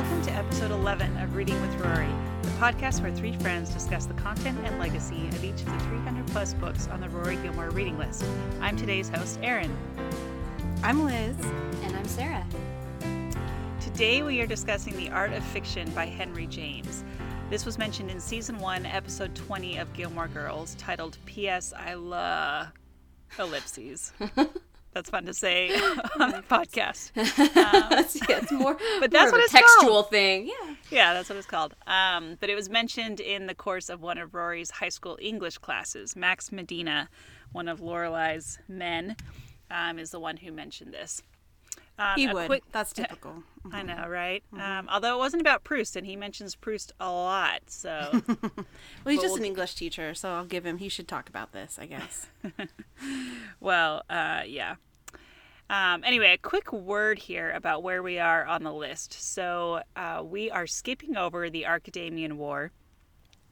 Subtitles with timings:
[0.00, 2.08] Welcome to episode 11 of Reading with Rory,
[2.40, 6.26] the podcast where three friends discuss the content and legacy of each of the 300
[6.28, 8.24] plus books on the Rory Gilmore reading list.
[8.62, 9.76] I'm today's host, Erin.
[10.82, 11.36] I'm Liz.
[11.82, 12.46] And I'm Sarah.
[13.78, 17.04] Today we are discussing The Art of Fiction by Henry James.
[17.50, 21.74] This was mentioned in season 1, episode 20 of Gilmore Girls, titled P.S.
[21.76, 22.68] I Love
[23.38, 24.14] Ellipses.
[24.92, 25.70] That's fun to say
[26.20, 27.12] on the podcast.
[27.60, 30.10] Um, yeah, it's more, but that's more what it's textual called.
[30.10, 30.46] thing.
[30.48, 30.74] Yeah.
[30.90, 31.74] Yeah, that's what it's called.
[31.86, 35.58] Um, but it was mentioned in the course of one of Rory's high school English
[35.58, 36.16] classes.
[36.16, 37.08] Max Medina,
[37.52, 39.14] one of Lorelai's men,
[39.70, 41.22] um, is the one who mentioned this.
[41.98, 42.46] Um, He would.
[42.46, 43.42] quick- That's typical.
[43.72, 44.42] I know, right?
[44.58, 47.60] Um, although it wasn't about Proust, and he mentions Proust a lot.
[47.68, 48.22] So,
[49.04, 50.78] Well, he's just an English teacher, so I'll give him.
[50.78, 52.26] He should talk about this, I guess.
[53.60, 54.76] well, uh, yeah.
[55.70, 59.12] Um, anyway, a quick word here about where we are on the list.
[59.12, 62.72] So, uh, we are skipping over the Archidamian War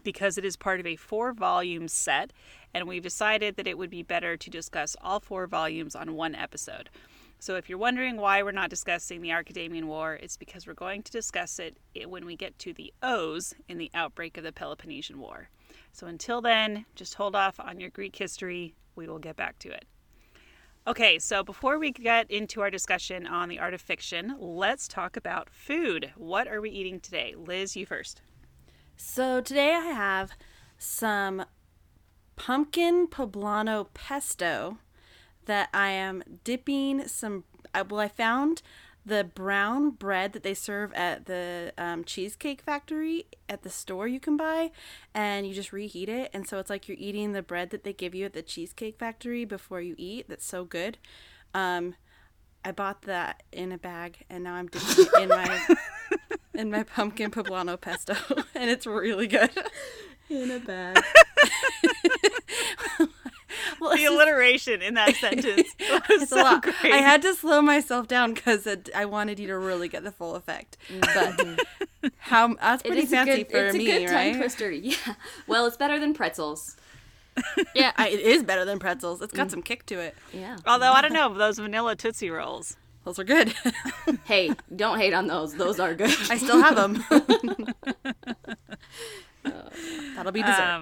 [0.03, 2.33] because it is part of a four volume set,
[2.75, 6.35] and we've decided that it would be better to discuss all four volumes on one
[6.35, 6.91] episode.
[7.39, 11.05] So, if you're wondering why we're not discussing the Archidamian War, it's because we're going
[11.05, 15.21] to discuss it when we get to the O's in the outbreak of the Peloponnesian
[15.21, 15.51] War.
[15.93, 18.75] So, until then, just hold off on your Greek history.
[18.97, 19.85] We will get back to it.
[20.89, 25.19] Okay, so before we get into our discussion on the art of fiction, let's talk
[25.19, 26.13] about food.
[26.17, 27.35] What are we eating today?
[27.37, 28.23] Liz, you first.
[28.97, 30.31] So today I have
[30.79, 31.45] some
[32.37, 34.79] pumpkin poblano pesto
[35.45, 37.45] that I am dipping some.
[37.75, 38.63] Well, I found
[39.09, 44.21] the brown bread that they serve at the um, cheesecake factory at the store you
[44.21, 44.71] can buy,
[45.15, 47.93] and you just reheat it, and so it's like you're eating the bread that they
[47.93, 50.29] give you at the cheesecake factory before you eat.
[50.29, 50.99] That's so good.
[51.55, 51.95] Um,
[52.65, 55.77] I bought that in a bag, and now I'm dipping it in my
[56.55, 58.15] in my pumpkin poblano pesto,
[58.55, 59.51] and it's really good.
[60.29, 61.03] In a bag.
[63.81, 65.69] well, The alliteration in that sentence
[66.09, 66.93] was so great.
[66.93, 70.35] I had to slow myself down because I wanted you to really get the full
[70.37, 70.77] effect.
[71.01, 71.61] But
[72.19, 74.33] how that's pretty is a fancy good, for it's me, a good right?
[74.33, 74.71] tongue twister.
[74.73, 74.95] Yeah.
[75.47, 76.77] Well, it's better than pretzels.
[77.75, 79.23] Yeah, I, it is better than pretzels.
[79.23, 80.17] It's got some kick to it.
[80.33, 80.57] Yeah.
[80.67, 82.77] Although I don't know those vanilla tootsie rolls.
[83.05, 83.55] Those are good.
[84.25, 85.55] Hey, don't hate on those.
[85.55, 86.11] Those are good.
[86.29, 87.05] I still have them.
[90.17, 90.61] That'll be dessert.
[90.63, 90.81] Um,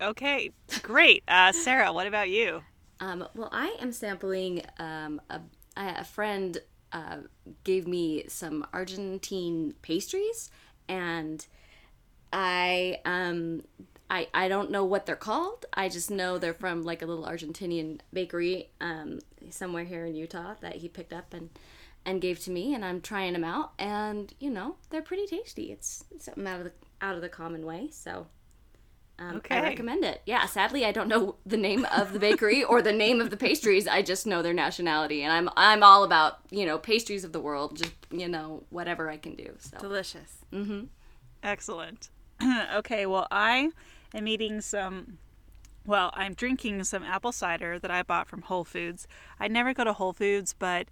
[0.00, 0.50] okay,
[0.82, 1.22] great.
[1.28, 2.62] Uh, Sarah, what about you?
[3.00, 4.62] Um, well, I am sampling.
[4.78, 5.40] Um, a,
[5.76, 6.58] a friend
[6.92, 7.18] uh,
[7.64, 10.50] gave me some Argentine pastries,
[10.88, 11.46] and
[12.32, 13.64] I um,
[14.08, 15.66] I I don't know what they're called.
[15.74, 19.20] I just know they're from like a little Argentinian bakery um,
[19.50, 21.50] somewhere here in Utah that he picked up and
[22.04, 25.72] and gave to me, and I'm trying them out, and you know they're pretty tasty.
[25.72, 28.28] It's, it's something out of the out of the common way, so.
[29.18, 29.56] Um, Okay.
[29.56, 30.20] I recommend it.
[30.26, 33.36] Yeah, sadly, I don't know the name of the bakery or the name of the
[33.36, 33.88] pastries.
[33.88, 37.40] I just know their nationality, and I'm I'm all about you know pastries of the
[37.40, 37.76] world.
[37.78, 39.54] Just you know whatever I can do.
[39.58, 40.38] So Delicious.
[40.52, 40.84] Mm-hmm.
[41.42, 42.10] Excellent.
[42.74, 43.70] okay, well, I
[44.14, 45.18] am eating some.
[45.86, 49.06] Well, I'm drinking some apple cider that I bought from Whole Foods.
[49.38, 50.88] I never go to Whole Foods, but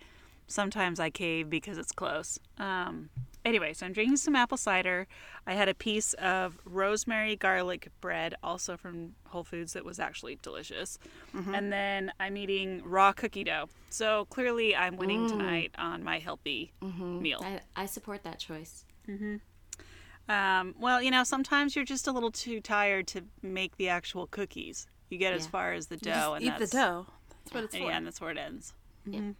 [0.46, 2.38] sometimes I cave because it's close.
[2.58, 3.10] Um,
[3.44, 5.06] anyway, so I'm drinking some apple cider.
[5.46, 10.38] I had a piece of rosemary garlic bread, also from Whole Foods, that was actually
[10.42, 10.98] delicious.
[11.32, 13.68] And then I'm eating raw cookie dough.
[13.90, 17.40] So clearly, I'm winning tonight on my healthy meal.
[17.42, 18.84] I, I support that choice.
[20.28, 24.26] Um, well, you know, sometimes you're just a little too tired to make the actual
[24.26, 24.86] cookies.
[25.10, 27.06] You get as far as the dough, and eat the dough.
[27.44, 27.90] That's what it's and for.
[27.90, 28.72] yeah, and that's where it ends.
[29.06, 29.34] Yep.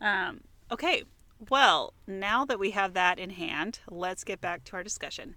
[0.00, 0.40] Um,
[0.70, 1.02] okay,
[1.48, 5.36] well, now that we have that in hand, let's get back to our discussion.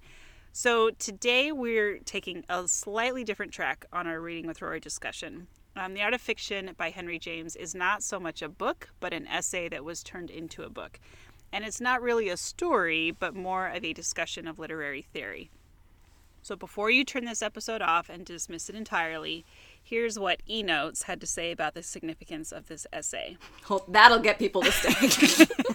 [0.52, 5.48] So today we're taking a slightly different track on our reading with Rory discussion.
[5.76, 9.14] Um, the Art of Fiction by Henry James is not so much a book, but
[9.14, 11.00] an essay that was turned into a book.
[11.54, 15.50] And it's not really a story, but more of a discussion of literary theory.
[16.44, 19.46] So before you turn this episode off and dismiss it entirely,
[19.82, 23.38] here's what eNotes had to say about the significance of this essay.
[23.70, 25.46] Well, that'll get people to stay.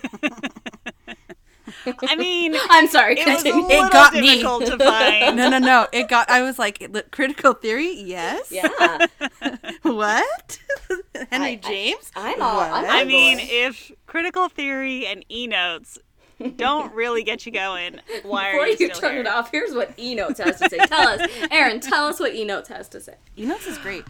[2.03, 3.19] I mean, I'm sorry.
[3.19, 3.67] it was a Continue.
[3.69, 4.43] little got me.
[4.43, 5.37] to find.
[5.37, 5.87] No, no, no.
[5.93, 6.29] It got.
[6.31, 7.93] I was like, li- critical theory.
[8.00, 8.50] Yes.
[8.50, 8.69] Yeah,
[9.83, 10.59] What?
[11.31, 12.11] Henry I- James.
[12.17, 12.61] I'm all.
[12.61, 13.49] I'm I mean, board.
[13.50, 15.99] if critical theory and E notes
[16.56, 19.21] don't really get you going, why Before are you, you still turn here?
[19.23, 20.77] it off, here's what E Notes has to say.
[20.79, 21.81] Tell us, Erin.
[21.81, 23.15] Tell us what E Notes has to say.
[23.39, 24.05] E Notes is great.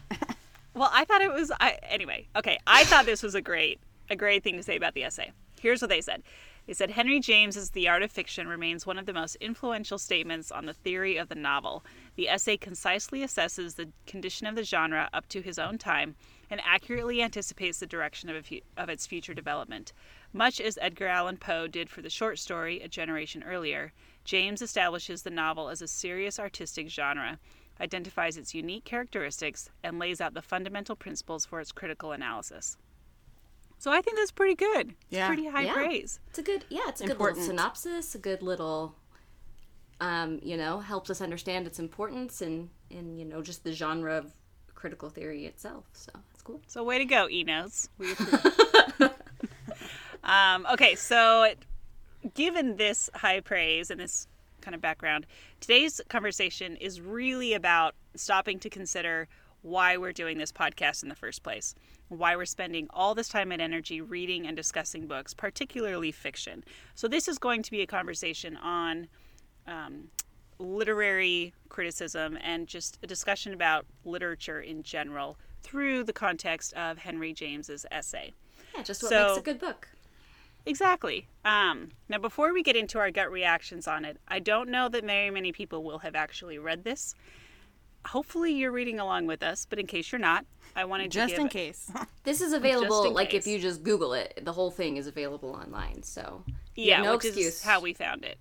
[0.75, 1.53] Well, I thought it was.
[1.61, 2.59] I, anyway, okay.
[2.67, 3.79] I thought this was a great,
[4.11, 5.31] a great thing to say about the essay.
[5.61, 6.23] Here's what they said:
[6.67, 10.51] He said Henry James's The Art of Fiction remains one of the most influential statements
[10.51, 11.85] on the theory of the novel.
[12.17, 16.17] The essay concisely assesses the condition of the genre up to his own time
[16.51, 19.93] and accurately anticipates the direction of, fu- of its future development.
[20.33, 23.93] Much as Edgar Allan Poe did for the short story a generation earlier,
[24.25, 27.39] James establishes the novel as a serious artistic genre,
[27.81, 32.77] identifies its unique characteristics, and lays out the fundamental principles for its critical analysis.
[33.79, 34.91] So I think that's pretty good.
[34.91, 35.27] It's Yeah.
[35.27, 35.75] pretty high Yeah.
[35.75, 36.19] praise.
[36.29, 37.39] It's a good, yeah, it's a good Important.
[37.41, 38.97] little synopsis, a good little,
[40.01, 44.17] um, you know, helps us understand its importance and, and, you know, just the genre
[44.17, 44.33] of
[44.75, 45.85] critical theory itself.
[45.93, 46.61] So that's cool.
[46.67, 47.89] So way to go, eNotes.
[47.99, 48.15] We
[50.25, 51.53] um, okay, so
[52.35, 54.27] given this high praise and this
[54.61, 55.27] kind of background,
[55.61, 59.29] today's conversation is really about stopping to consider
[59.63, 61.75] why we're doing this podcast in the first place,
[62.09, 66.65] why we're spending all this time and energy reading and discussing books, particularly fiction.
[66.95, 69.09] So this is going to be a conversation on
[69.67, 70.09] um,
[70.59, 77.33] literary criticism and just a discussion about literature in general through the context of Henry
[77.33, 78.33] James's essay.
[78.75, 79.89] Yeah, just what So- makes a good book.
[80.69, 81.29] Exactly.
[81.45, 85.05] Um, now, before we get into our gut reactions on it, I don't know that
[85.05, 87.15] very many people will have actually read this.
[88.07, 90.45] Hopefully, you're reading along with us, but in case you're not,
[90.75, 91.91] I wanted to Just give in case.
[92.25, 93.47] This is available, like, case.
[93.47, 96.03] if you just Google it, the whole thing is available online.
[96.03, 96.43] So,
[96.75, 97.55] yeah, no which excuse.
[97.55, 98.39] is how we found it.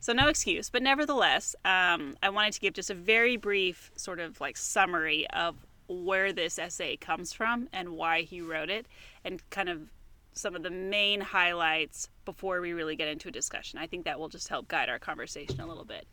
[0.00, 4.20] So no excuse, but nevertheless, um, I wanted to give just a very brief sort
[4.20, 5.56] of like summary of
[5.88, 8.86] where this essay comes from and why he wrote it,
[9.24, 9.90] and kind of
[10.32, 13.78] some of the main highlights before we really get into a discussion.
[13.78, 16.06] I think that will just help guide our conversation a little bit.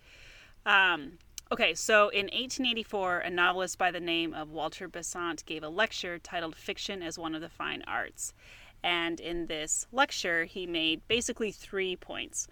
[0.66, 1.20] Um,
[1.52, 6.20] okay, so in 1884, a novelist by the name of Walter Besant gave a lecture
[6.20, 8.34] titled Fiction as One of the Fine Arts.
[8.84, 12.48] And in this lecture, he made basically three points.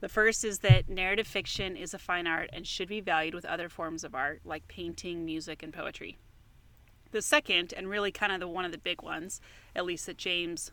[0.00, 3.44] The first is that narrative fiction is a fine art and should be valued with
[3.44, 6.18] other forms of art like painting, music, and poetry.
[7.10, 9.40] The second, and really kind of the one of the big ones,
[9.74, 10.70] at least that James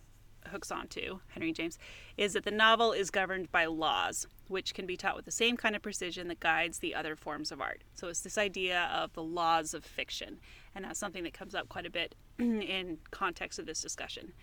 [0.48, 1.80] hooks onto, Henry James,
[2.18, 5.58] is that the novel is governed by laws, which can be taught with the same
[5.58, 7.84] kind of precision that guides the other forms of art.
[7.94, 10.40] So it's this idea of the laws of fiction,
[10.74, 14.34] and that's something that comes up quite a bit in context of this discussion.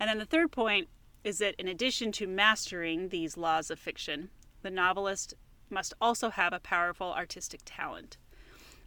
[0.00, 0.88] And then the third point
[1.24, 4.30] is that in addition to mastering these laws of fiction,
[4.62, 5.34] the novelist
[5.70, 8.18] must also have a powerful artistic talent.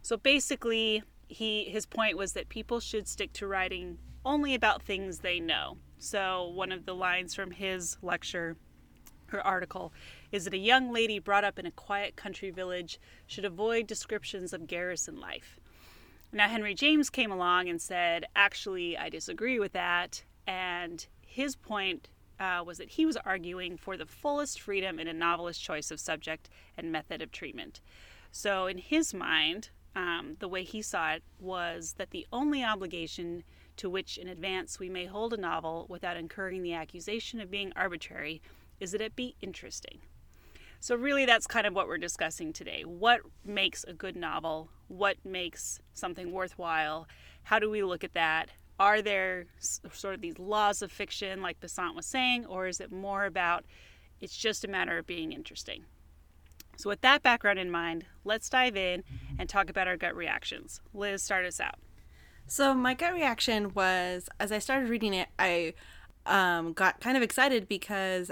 [0.02, 5.18] So basically, he his point was that people should stick to writing only about things
[5.18, 5.78] they know.
[5.98, 8.56] So one of the lines from his lecture
[9.32, 9.92] or article
[10.32, 14.52] is that a young lady brought up in a quiet country village should avoid descriptions
[14.52, 15.58] of garrison life.
[16.32, 22.08] Now Henry James came along and said, "Actually, I disagree with that." And his point
[22.38, 26.00] uh, was that he was arguing for the fullest freedom in a novelist's choice of
[26.00, 27.80] subject and method of treatment.
[28.30, 33.44] So, in his mind, um, the way he saw it was that the only obligation
[33.76, 37.72] to which in advance we may hold a novel without incurring the accusation of being
[37.76, 38.42] arbitrary
[38.80, 40.00] is that it be interesting.
[40.80, 42.82] So, really, that's kind of what we're discussing today.
[42.82, 44.68] What makes a good novel?
[44.88, 47.08] What makes something worthwhile?
[47.44, 48.50] How do we look at that?
[48.78, 52.92] Are there sort of these laws of fiction, like Besant was saying, or is it
[52.92, 53.64] more about
[54.20, 55.86] it's just a matter of being interesting?
[56.76, 59.02] So, with that background in mind, let's dive in
[59.38, 60.82] and talk about our gut reactions.
[60.92, 61.76] Liz, start us out.
[62.48, 65.74] So my gut reaction was as I started reading it, I
[66.26, 68.30] um, got kind of excited because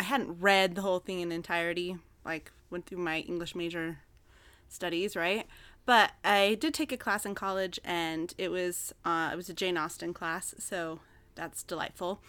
[0.00, 1.98] I hadn't read the whole thing in entirety.
[2.24, 3.98] Like went through my English major
[4.66, 5.46] studies, right?
[5.84, 9.54] But I did take a class in college, and it was uh, it was a
[9.54, 11.00] Jane Austen class, so
[11.34, 12.22] that's delightful.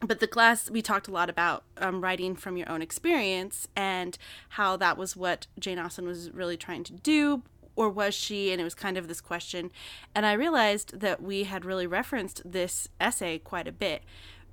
[0.00, 4.18] But the class we talked a lot about um, writing from your own experience and
[4.50, 7.44] how that was what Jane Austen was really trying to do,
[7.76, 8.50] or was she?
[8.50, 9.70] And it was kind of this question.
[10.12, 14.02] And I realized that we had really referenced this essay quite a bit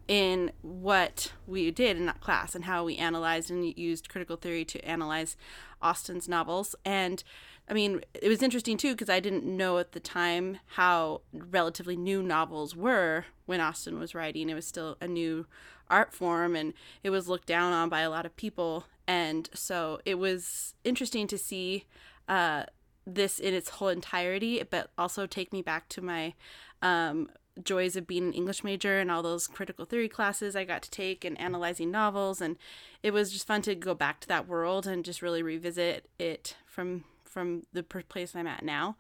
[0.08, 4.64] in what we did in that class and how we analyzed and used critical theory
[4.66, 5.36] to analyze
[5.82, 6.76] Austen's novels.
[6.86, 7.24] And
[7.70, 11.98] I mean, it was interesting too because I didn't know at the time how relatively
[11.98, 14.50] new novels were when Austen was writing.
[14.50, 15.46] It was still a new
[15.90, 16.74] art form and
[17.04, 18.86] it was looked down on by a lot of people.
[19.08, 21.86] And so it was interesting to see
[22.30, 22.64] uh,
[23.06, 26.34] this in its whole entirety, but also take me back to my
[26.82, 27.30] um,
[27.64, 30.90] joys of being an English major and all those critical theory classes I got to
[30.90, 32.42] take and analyzing novels.
[32.42, 32.58] And
[33.04, 36.56] it was just fun to go back to that world and just really revisit it
[36.66, 38.98] from from the place I'm at now.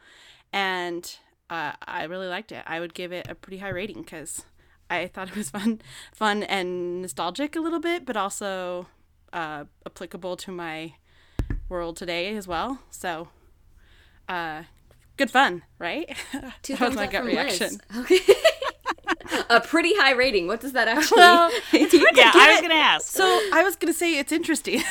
[0.53, 1.17] And
[1.49, 2.63] uh, I really liked it.
[2.67, 4.45] I would give it a pretty high rating because
[4.89, 5.81] I thought it was fun,
[6.13, 8.87] fun and nostalgic a little bit, but also
[9.33, 10.93] uh, applicable to my
[11.69, 12.79] world today as well.
[12.89, 13.29] So,
[14.27, 14.63] uh,
[15.17, 16.15] good fun, right?
[16.61, 17.79] Two that was my up gut reaction.
[17.93, 18.05] Liz.
[18.11, 18.33] Okay.
[19.49, 20.47] a pretty high rating.
[20.47, 21.17] What does that actually?
[21.17, 23.07] Well, Yeah, I was gonna ask.
[23.07, 24.81] So I was gonna say it's interesting,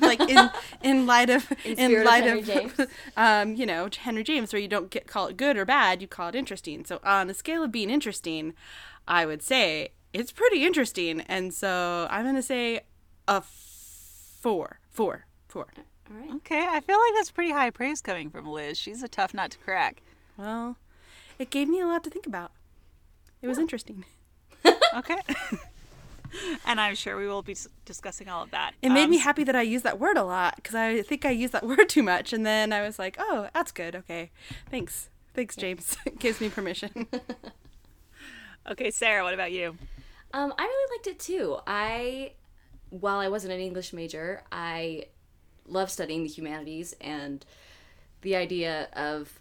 [0.00, 0.50] like in
[0.82, 2.90] in light of in, spirit of light Henry of, James.
[3.16, 6.08] um you know Henry James, where you don't get call it good or bad, you
[6.08, 6.84] call it interesting.
[6.84, 8.54] So on a scale of being interesting,
[9.06, 12.80] I would say it's pretty interesting, and so I'm gonna say
[13.28, 15.68] a four, four, four.
[16.10, 16.30] All right.
[16.36, 18.76] okay, I feel like that's pretty high praise coming from Liz.
[18.78, 20.02] She's a tough nut to crack.
[20.36, 20.76] Well,
[21.38, 22.52] it gave me a lot to think about.
[23.42, 24.04] It was interesting.
[24.92, 25.18] Okay.
[26.66, 28.72] and I'm sure we will be discussing all of that.
[28.82, 31.24] It made Um, me happy that I used that word a lot because I think
[31.24, 33.94] I used that word too much, and then I was like, "Oh, that's good.
[33.94, 34.32] Okay,
[34.68, 35.96] thanks, thanks, James.
[36.18, 37.06] Gives me permission."
[38.68, 39.76] Okay, Sarah, what about you?
[40.34, 41.58] Um, I really liked it too.
[41.68, 42.32] I,
[42.90, 45.04] while I wasn't an English major, I
[45.70, 47.44] love studying the humanities and
[48.22, 49.40] the idea of,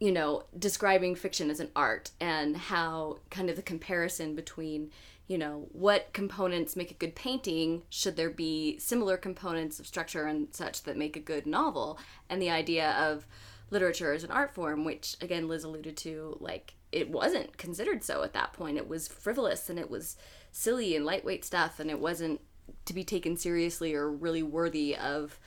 [0.00, 4.90] you know, describing fiction as an art and how kind of the comparison between,
[5.28, 10.26] you know, what components make a good painting, should there be similar components of structure
[10.26, 11.98] and such that make a good novel,
[12.28, 13.26] and the idea of
[13.70, 18.22] literature as an art form, which again Liz alluded to, like it wasn't considered so
[18.22, 18.76] at that point.
[18.76, 20.16] It was frivolous and it was
[20.52, 22.40] silly and lightweight stuff, and it wasn't
[22.84, 25.38] to be taken seriously or really worthy of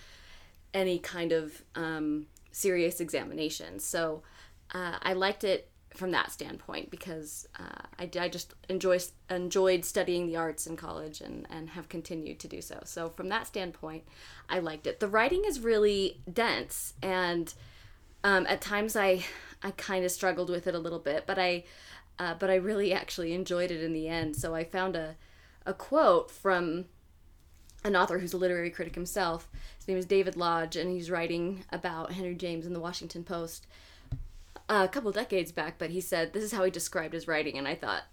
[0.73, 3.79] any kind of um, serious examination.
[3.79, 4.23] So
[4.73, 8.99] uh, I liked it from that standpoint because uh, I, I just enjoy
[9.29, 12.79] enjoyed studying the arts in college and, and have continued to do so.
[12.85, 14.03] So from that standpoint,
[14.47, 14.99] I liked it.
[14.99, 17.53] The writing is really dense and
[18.23, 19.23] um, at times I
[19.63, 21.63] I kind of struggled with it a little bit, but I
[22.19, 24.35] uh, but I really actually enjoyed it in the end.
[24.35, 25.15] So I found a
[25.65, 26.85] a quote from
[27.83, 29.49] an author who's a literary critic himself.
[29.77, 33.65] His name is David Lodge, and he's writing about Henry James in the Washington Post
[34.69, 35.77] a couple decades back.
[35.77, 38.03] But he said this is how he described his writing, and I thought,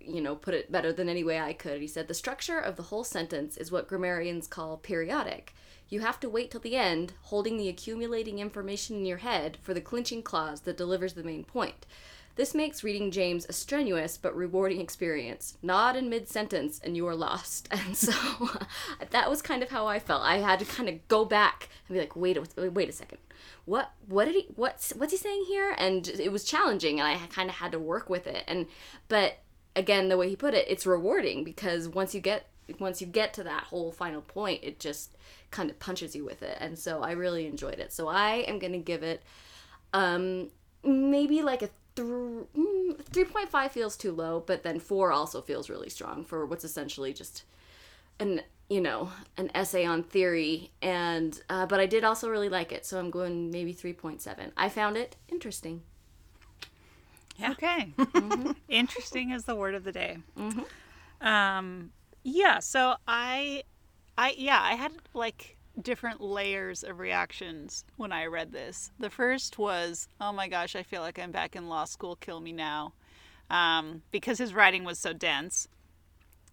[0.00, 1.80] you know, put it better than any way I could.
[1.80, 5.54] He said the structure of the whole sentence is what grammarians call periodic.
[5.88, 9.74] You have to wait till the end, holding the accumulating information in your head for
[9.74, 11.86] the clinching clause that delivers the main point.
[12.34, 15.58] This makes reading James a strenuous but rewarding experience.
[15.62, 17.68] Nod in mid sentence and you are lost.
[17.72, 18.12] And so
[19.10, 20.22] that was kind of how I felt.
[20.22, 23.18] I had to kind of go back and be like, wait, a- wait a second.
[23.64, 25.74] What what did he what's what's he saying here?
[25.76, 28.44] And it was challenging and I kind of had to work with it.
[28.48, 28.66] And
[29.08, 29.38] but
[29.76, 32.46] again, the way he put it, it's rewarding because once you get
[32.78, 35.16] once you get to that whole final point, it just
[35.50, 36.56] kind of punches you with it.
[36.60, 37.92] And so I really enjoyed it.
[37.92, 39.22] So I am going to give it
[39.92, 40.50] um
[40.84, 45.88] maybe like a th- mm, 3.5 feels too low, but then 4 also feels really
[45.88, 47.44] strong for what's essentially just
[48.18, 52.72] an you know an essay on theory and uh, but i did also really like
[52.72, 55.82] it so i'm going maybe 3.7 i found it interesting
[57.42, 57.92] Okay.
[58.68, 60.18] Interesting is the word of the day.
[61.20, 61.90] Um,
[62.22, 62.58] yeah.
[62.58, 63.62] So I,
[64.16, 68.90] I yeah, I had like different layers of reactions when I read this.
[68.98, 72.16] The first was, oh my gosh, I feel like I'm back in law school.
[72.16, 72.92] Kill me now,
[73.50, 75.68] um, because his writing was so dense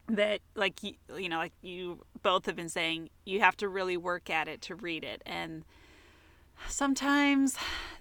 [0.08, 3.96] that like you, you know like you both have been saying you have to really
[3.96, 5.64] work at it to read it and
[6.68, 7.56] sometimes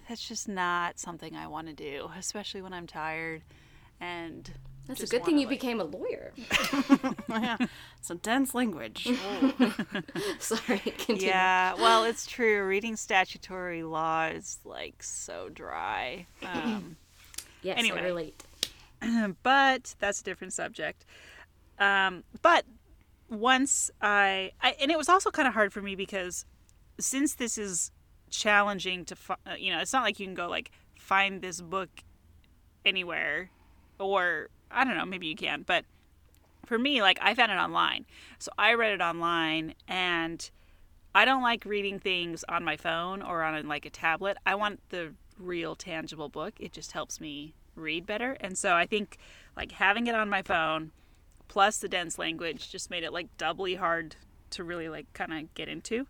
[0.07, 3.43] that's just not something I want to do, especially when I'm tired.
[4.01, 4.51] And
[4.89, 6.33] that's just a good thing you like- became a lawyer
[7.29, 7.57] yeah,
[8.01, 9.07] some dense language.
[10.39, 11.27] sorry continue.
[11.27, 12.65] Yeah, well, it's true.
[12.65, 16.25] Reading statutory law is like so dry.
[16.43, 16.97] Um,
[17.61, 17.99] yes Anyway.
[17.99, 18.43] i relate
[19.43, 21.05] but that's a different subject.
[21.77, 22.65] Um, but
[23.29, 26.45] once I, I, and it was also kind of hard for me because
[26.99, 27.91] since this is
[28.29, 31.89] challenging to, uh, you know, it's not like you can go like find this book
[32.85, 33.51] anywhere,
[33.99, 35.85] or I don't know, maybe you can, but
[36.65, 38.05] for me, like I found it online,
[38.37, 40.49] so I read it online, and
[41.15, 44.37] I don't like reading things on my phone or on like a tablet.
[44.45, 46.53] I want the real tangible book.
[46.59, 48.37] It just helps me read better.
[48.39, 49.17] And so I think
[49.55, 50.91] like having it on my phone
[51.47, 54.15] plus the dense language just made it like doubly hard
[54.51, 56.05] to really like kind of get into.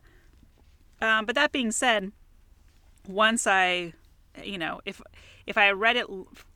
[1.01, 2.11] Um, but that being said,
[3.07, 3.93] once I,
[4.43, 5.01] you know, if
[5.49, 6.05] if I read it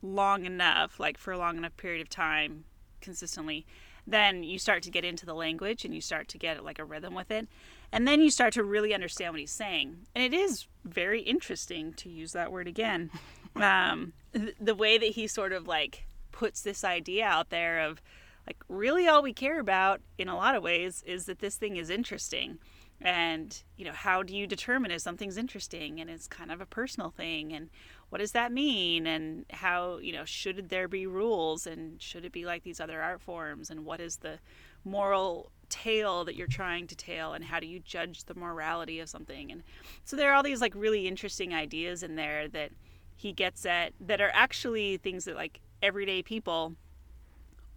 [0.02, 2.64] long enough, like for a long enough period of time,
[3.00, 3.66] consistently,
[4.06, 6.84] then you start to get into the language and you start to get like a
[6.84, 7.48] rhythm with it,
[7.90, 10.06] and then you start to really understand what he's saying.
[10.14, 13.10] And it is very interesting to use that word again.
[13.56, 14.14] Um,
[14.60, 18.02] the way that he sort of like puts this idea out there of
[18.48, 21.76] like really all we care about in a lot of ways is that this thing
[21.76, 22.58] is interesting
[23.00, 26.66] and you know how do you determine if something's interesting and it's kind of a
[26.66, 27.70] personal thing and
[28.14, 29.08] what does that mean?
[29.08, 31.66] And how you know should there be rules?
[31.66, 33.70] And should it be like these other art forms?
[33.70, 34.38] And what is the
[34.84, 37.32] moral tale that you're trying to tell?
[37.32, 39.50] And how do you judge the morality of something?
[39.50, 39.64] And
[40.04, 42.70] so there are all these like really interesting ideas in there that
[43.16, 46.76] he gets at that are actually things that like everyday people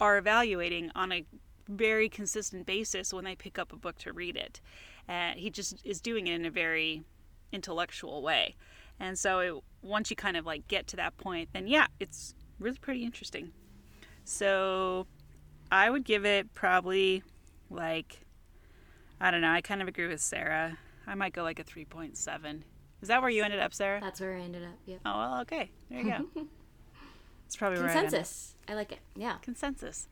[0.00, 1.24] are evaluating on a
[1.68, 4.60] very consistent basis when they pick up a book to read it.
[5.08, 7.02] And he just is doing it in a very
[7.50, 8.54] intellectual way
[9.00, 12.34] and so it, once you kind of like get to that point then yeah it's
[12.58, 13.52] really pretty interesting
[14.24, 15.06] so
[15.70, 17.22] i would give it probably
[17.70, 18.20] like
[19.20, 22.62] i don't know i kind of agree with sarah i might go like a 3.7
[23.00, 24.74] is that where you ended up sarah That's where I ended up.
[24.86, 25.00] Yep.
[25.06, 26.26] oh well okay there you go
[27.46, 27.92] it's probably where I.
[27.94, 28.54] Consensus.
[28.68, 28.98] I like it.
[29.16, 29.36] Yeah.
[29.40, 30.06] consensus.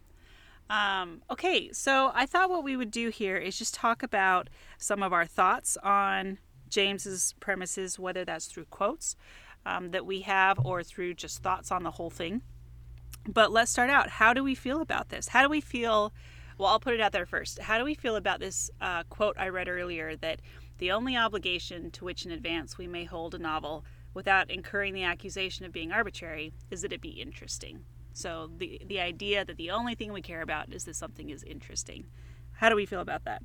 [0.71, 5.03] Um, okay, so I thought what we would do here is just talk about some
[5.03, 9.17] of our thoughts on James's premises, whether that's through quotes
[9.65, 12.43] um, that we have or through just thoughts on the whole thing.
[13.29, 14.09] But let's start out.
[14.09, 15.29] How do we feel about this?
[15.29, 16.13] How do we feel?
[16.59, 17.59] Well, I'll put it out there first.
[17.59, 20.41] How do we feel about this uh, quote I read earlier that
[20.79, 25.03] the only obligation to which in advance we may hold a novel without incurring the
[25.03, 27.85] accusation of being arbitrary is that it be interesting?
[28.13, 31.43] So the the idea that the only thing we care about is that something is
[31.43, 32.07] interesting.
[32.53, 33.43] How do we feel about that?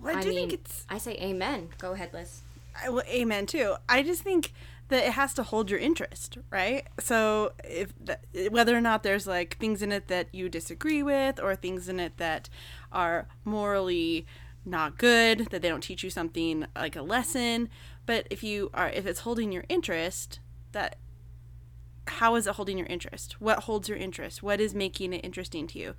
[0.00, 1.70] Well, I I do mean, think it's I say amen.
[1.78, 2.42] Go ahead, Liz.
[2.80, 3.74] I, well, amen too.
[3.88, 4.52] I just think
[4.88, 6.86] that it has to hold your interest, right?
[6.98, 7.92] So if
[8.50, 12.00] whether or not there's like things in it that you disagree with, or things in
[12.00, 12.48] it that
[12.92, 14.26] are morally
[14.64, 17.68] not good, that they don't teach you something like a lesson,
[18.06, 20.40] but if you are if it's holding your interest,
[20.72, 20.96] that
[22.06, 23.40] how is it holding your interest?
[23.40, 24.42] What holds your interest?
[24.42, 25.94] What is making it interesting to you?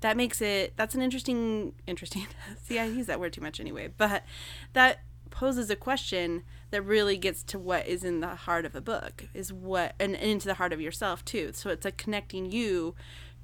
[0.00, 2.26] That makes it that's an interesting interesting
[2.62, 4.24] see I use that word too much anyway, but
[4.72, 8.80] that poses a question that really gets to what is in the heart of a
[8.80, 11.50] book is what and, into the heart of yourself too.
[11.52, 12.94] So it's like connecting you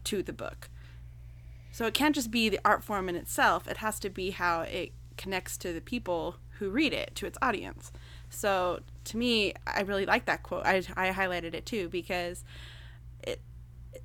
[0.04, 0.68] to the book.
[1.72, 4.60] So it can't just be the art form in itself, it has to be how
[4.62, 7.90] it connects to the people who read it, to its audience.
[8.30, 10.64] So to me, I really like that quote.
[10.64, 12.44] I, I highlighted it too because
[13.22, 13.40] it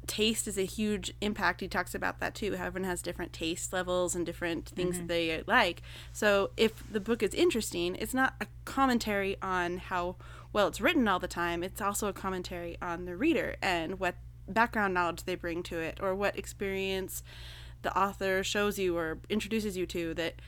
[0.10, 1.62] taste is a huge impact.
[1.62, 2.58] He talks about that too.
[2.58, 5.08] How everyone has different taste levels and different things that mm-hmm.
[5.08, 5.84] they like.
[6.12, 10.16] So if the book is interesting, it's not a commentary on how
[10.52, 11.64] well it's written all the time.
[11.64, 14.16] It's also a commentary on the reader and what
[14.48, 17.22] background knowledge they bring to it or what experience
[17.84, 20.42] the author shows you or introduces you to that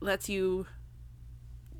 [0.00, 0.66] lets you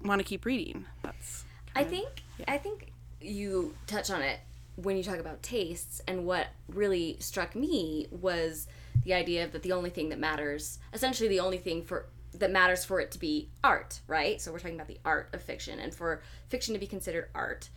[0.04, 0.86] want to keep reading.
[1.02, 4.38] That's I think I think you touch on it
[4.82, 8.66] when you talk about tastes and what really struck me was
[9.04, 12.84] the idea that the only thing that matters essentially the only thing for that matters
[12.84, 14.40] for it to be art, right?
[14.40, 17.70] So we're talking about the art of fiction and for fiction to be considered art,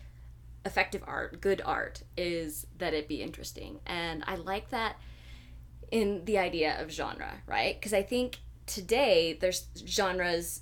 [0.65, 3.79] effective art, good art is that it be interesting.
[3.85, 4.97] And I like that
[5.91, 7.75] in the idea of genre, right?
[7.75, 10.61] Because I think today there's genres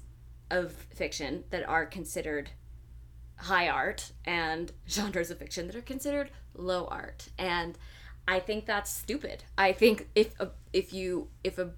[0.50, 2.50] of fiction that are considered
[3.42, 7.30] high art and genres of fiction that are considered low art.
[7.38, 7.78] And
[8.28, 9.44] i think that's stupid.
[9.58, 11.72] I think if a, if you if a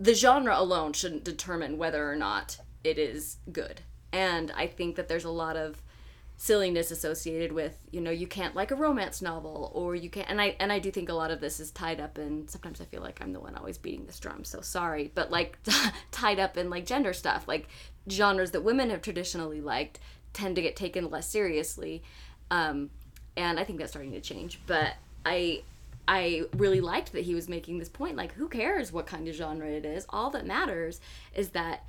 [0.00, 3.80] the genre alone shouldn't determine whether or not it is good.
[4.12, 5.82] And i think that there's a lot of
[6.40, 10.40] silliness associated with you know you can't like a romance novel or you can't and
[10.40, 12.84] i and i do think a lot of this is tied up in sometimes i
[12.84, 15.58] feel like i'm the one always beating this drum so sorry but like
[16.12, 17.66] tied up in like gender stuff like
[18.08, 19.98] genres that women have traditionally liked
[20.38, 22.02] tend to get taken less seriously
[22.50, 22.90] um
[23.36, 25.62] and i think that's starting to change but i
[26.08, 29.34] i really liked that he was making this point like who cares what kind of
[29.34, 30.06] genre it is?
[30.08, 31.00] All that matters
[31.34, 31.84] is that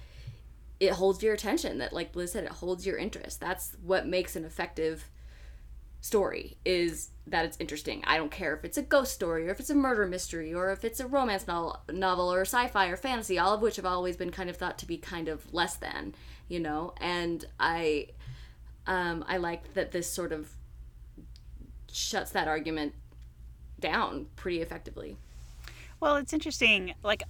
[0.79, 3.39] it holds your attention that like liz said it holds your interest.
[3.39, 5.09] That's what makes an effective
[6.01, 8.03] story is that it's interesting.
[8.07, 10.71] I don't care if it's a ghost story or if it's a murder mystery or
[10.71, 14.17] if it's a romance novel, novel or sci-fi or fantasy all of which have always
[14.17, 16.13] been kind of thought to be kind of less than
[16.49, 16.93] you know?
[16.99, 18.07] And i
[18.89, 20.51] um, i like that this sort of
[21.91, 22.93] shuts that argument
[23.79, 25.15] down pretty effectively
[25.99, 26.93] Well, it's interesting.
[27.03, 27.23] Like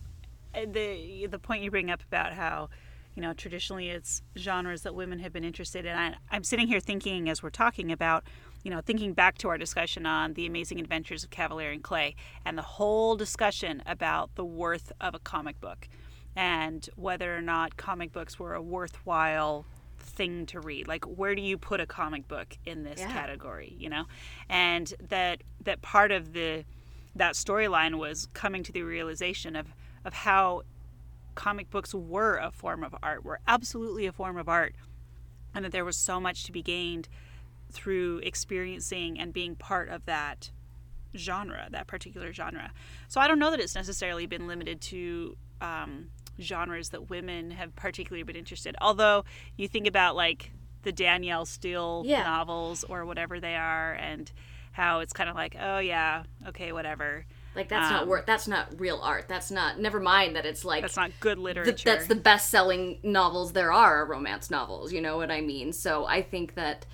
[0.54, 2.70] uh, the the point you bring up about how
[3.16, 5.96] you know traditionally it's genres that women have been interested in.
[5.96, 8.24] I, I'm sitting here thinking as we're talking about
[8.64, 12.16] you know thinking back to our discussion on the amazing adventures of Kavalier and Clay
[12.46, 15.88] and the whole discussion about the worth of a comic book
[16.36, 19.66] and whether or not comic books were a worthwhile
[20.02, 23.12] thing to read like where do you put a comic book in this Yeah.
[23.12, 24.06] category you know
[24.50, 26.64] and that that part of the
[27.16, 29.68] that storyline was coming to the realization of
[30.06, 30.64] of how
[31.36, 34.74] comic books were a form of art were absolutely a form of art
[35.54, 37.08] and that there was so much to be gained
[37.72, 40.52] through experiencing and being part of that
[41.18, 42.72] genre, that particular genre.
[43.08, 47.76] So I don't know that it's necessarily been limited to um, genres that women have
[47.76, 48.76] particularly been interested.
[48.82, 49.26] Although
[49.58, 50.52] you think about like
[50.84, 52.24] the Danielle Steel Yeah.
[52.24, 54.32] novels or whatever they are, and
[54.72, 57.26] how it's kind of like, oh yeah, okay, whatever.
[57.56, 58.26] Like that's not Um, work.
[58.26, 59.28] That's not real art.
[59.28, 59.80] That's not.
[59.80, 61.84] Never mind that it's like That's not good the, literature.
[61.84, 64.94] that's the best selling novels there are, are romance novels.
[64.94, 65.74] You know what I mean?
[65.74, 66.86] So I think that,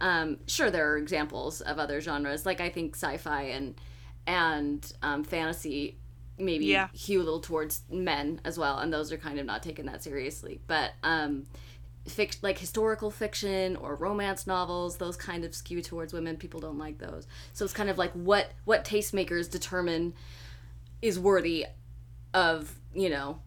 [0.00, 2.46] um, sure, there are examples of other genres.
[2.46, 3.74] Like I think sci-fi and
[4.26, 5.98] and um, fantasy
[6.38, 6.88] maybe Yeah.
[6.92, 10.02] hew a little towards men as well, and those are kind of not taken that
[10.02, 10.60] seriously.
[10.66, 11.46] But um,
[12.08, 16.36] fic- like historical fiction or romance novels, those kind of skew towards women.
[16.36, 17.26] People don't like those.
[17.52, 20.14] So it's kind of like what what tastemakers determine
[21.02, 21.66] is worthy
[22.32, 23.38] of you know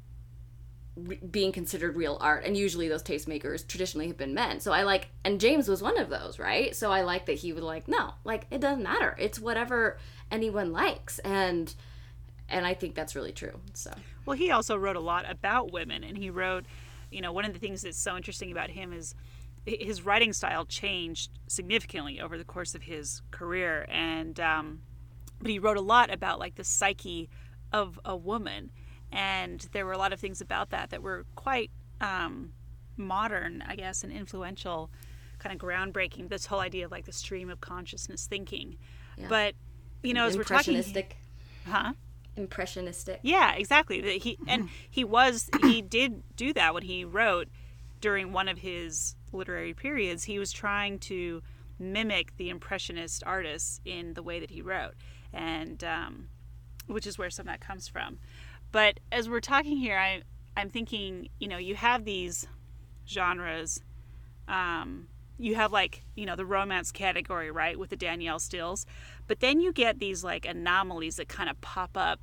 [0.96, 4.84] re- being considered real art and usually those tastemakers traditionally have been men so i
[4.84, 7.88] like and james was one of those right so i like that he was like
[7.88, 9.98] no like it doesn't matter it's whatever
[10.32, 11.74] anyone likes and
[12.50, 13.92] and i think that's really true so
[14.26, 16.66] Well, he also wrote a lot about women, and he wrote,
[17.10, 19.16] you know, one of the things that's so interesting about him is
[19.66, 24.82] his writing style changed significantly over the course of his career, and um,
[25.40, 27.30] but he wrote a lot about like the psyche
[27.72, 28.72] of a woman,
[29.12, 32.52] and there were a lot of things about that that were quite um,
[32.98, 34.90] modern, I guess, and influential,
[35.40, 36.28] kind of groundbreaking.
[36.30, 38.78] This whole idea of like the stream of consciousness thinking,
[39.30, 39.56] but
[40.04, 40.76] you know, as we're talking,
[41.66, 41.94] huh?
[42.38, 44.00] Impressionistic Yeah, exactly.
[44.02, 47.50] That he and he was he did do that when he wrote
[48.00, 50.24] during one of his literary periods.
[50.24, 51.42] He was trying to
[51.80, 54.94] mimic the impressionist artists in the way that he wrote,
[55.34, 56.30] and um,
[56.86, 58.20] which is where some of that comes from.
[58.72, 60.22] But as we're talking here, I
[60.56, 62.48] I'm thinking, you know, you have these
[63.08, 63.82] genres.
[64.48, 65.08] Um,
[65.40, 68.86] you have like you know the romance category right with the Danielle Steels
[69.28, 72.20] but then you get these like anomalies that kind of pop up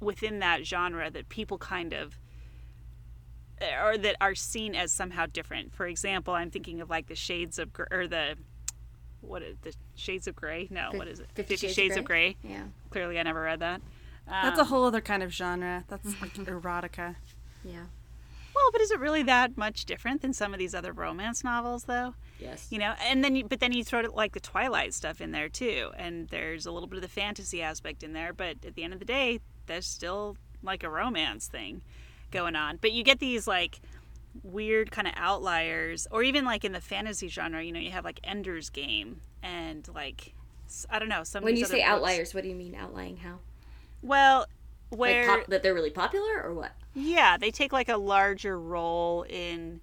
[0.00, 2.18] within that genre that people kind of
[3.82, 5.74] or that are seen as somehow different.
[5.74, 8.36] For example i'm thinking of like the shades of Gr- or the
[9.20, 11.26] what is the shades of gray no what is it?
[11.34, 12.64] Fifty Shades of shades of gray yeah.
[12.90, 13.80] Clearly i never read that.
[14.26, 15.84] That's a um, whole other kind of genre.
[15.88, 17.16] That's like erotica.
[17.64, 17.86] yeah.
[18.54, 21.84] Well but is it really that much different than some of these other romance novels
[21.84, 22.14] though?
[22.38, 22.68] Yes.
[22.70, 25.32] You know and then you, but then you throw it like the twilight stuff in
[25.32, 28.74] there too and there's a little bit of the fantasy aspect in there but at
[28.76, 31.82] the end of the day there's still like a romance thing
[32.30, 32.78] going on.
[32.80, 33.80] But you get these like
[34.42, 38.04] weird kind of outliers or even like in the fantasy genre you know you have
[38.04, 40.32] like ender's game and like
[40.90, 43.38] I don't know some when you say books- outliers what do you mean outlying how?
[44.02, 44.46] Well
[44.90, 46.72] where like pop, that they're really popular or what?
[46.94, 49.80] Yeah, they take like a larger role in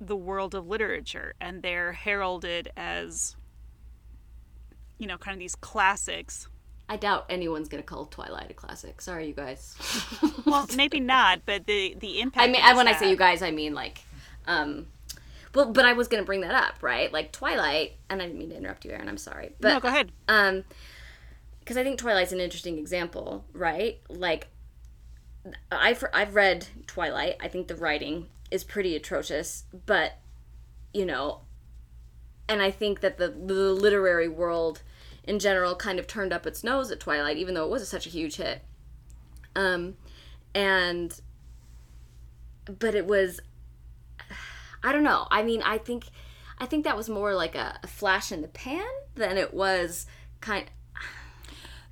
[0.00, 3.36] the world of literature and they're heralded as
[4.98, 6.46] you know, kind of these classics.
[6.90, 9.00] I doubt anyone's gonna call Twilight a classic.
[9.00, 9.76] Sorry, you guys.
[10.44, 13.52] Well, maybe not, but the the impact I mean, when I say you guys, I
[13.52, 14.00] mean like,
[14.48, 14.88] um,
[15.54, 17.12] well, but I was gonna bring that up, right?
[17.12, 19.08] Like Twilight, and I didn't mean to interrupt you, Erin.
[19.08, 20.10] I'm sorry, but No, go ahead.
[20.26, 20.64] um,
[21.60, 24.00] because I think Twilight's an interesting example, right?
[24.08, 24.48] Like,
[25.70, 27.36] I've I've read Twilight.
[27.40, 30.18] I think the writing is pretty atrocious, but
[30.92, 31.42] you know,
[32.48, 34.82] and I think that the the literary world
[35.30, 38.04] in general kind of turned up its nose at Twilight, even though it was such
[38.04, 38.62] a huge hit.
[39.54, 39.94] Um,
[40.56, 41.18] and
[42.66, 43.40] but it was
[44.82, 45.28] I don't know.
[45.30, 46.06] I mean, I think
[46.58, 50.06] I think that was more like a, a flash in the pan than it was
[50.40, 50.66] kind.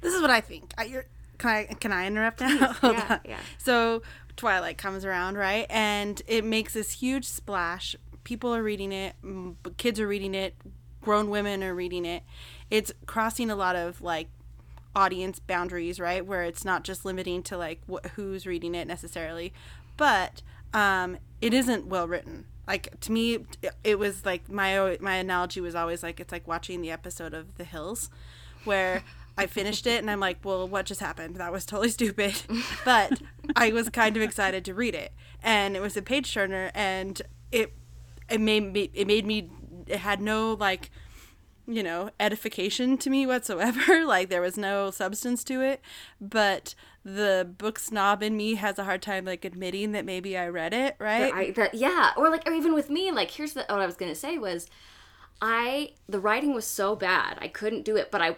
[0.01, 0.73] This is what I think.
[0.79, 1.07] I, you're,
[1.39, 2.77] can I can I interrupt now?
[2.83, 3.41] Yeah, yeah.
[3.59, 4.03] So
[4.37, 7.95] Twilight comes around, right, and it makes this huge splash.
[8.25, 9.15] People are reading it.
[9.77, 10.55] Kids are reading it.
[11.01, 12.23] Grown women are reading it.
[12.71, 14.29] It's crossing a lot of like
[14.95, 16.25] audience boundaries, right?
[16.25, 19.53] Where it's not just limiting to like wh- who's reading it necessarily,
[19.97, 20.43] but
[20.75, 22.47] um, it isn't well written.
[22.67, 23.47] Like to me,
[23.85, 27.57] it was like my my analogy was always like it's like watching the episode of
[27.57, 28.11] The Hills,
[28.65, 29.03] where
[29.39, 31.37] I finished it and I'm like, well, what just happened?
[31.37, 32.35] That was totally stupid,
[32.85, 33.23] but
[33.57, 37.23] I was kind of excited to read it, and it was a page turner, and
[37.53, 37.73] it
[38.29, 39.49] it made me it made me
[39.87, 40.91] it had no like
[41.69, 44.05] you know, edification to me whatsoever.
[44.07, 45.81] like there was no substance to it.
[46.21, 50.49] But the book snob in me has a hard time like admitting that maybe I
[50.49, 51.33] read it, right?
[51.33, 53.97] I, that yeah, or like or even with me, like here's the what I was
[53.97, 54.69] gonna say was,
[55.43, 58.37] I the writing was so bad I couldn't do it, but I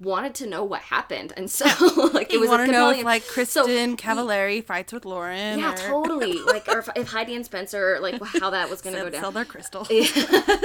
[0.00, 1.64] wanted to know what happened, and so
[2.12, 5.58] like it was want to know if like so- Kristin Cavallari fights with Lauren.
[5.58, 6.40] yeah, or totally.
[6.40, 9.20] Like, or if, if Heidi and Spencer, like how that was gonna sell, go down.
[9.20, 9.86] sell their crystal.
[9.90, 10.04] Yeah.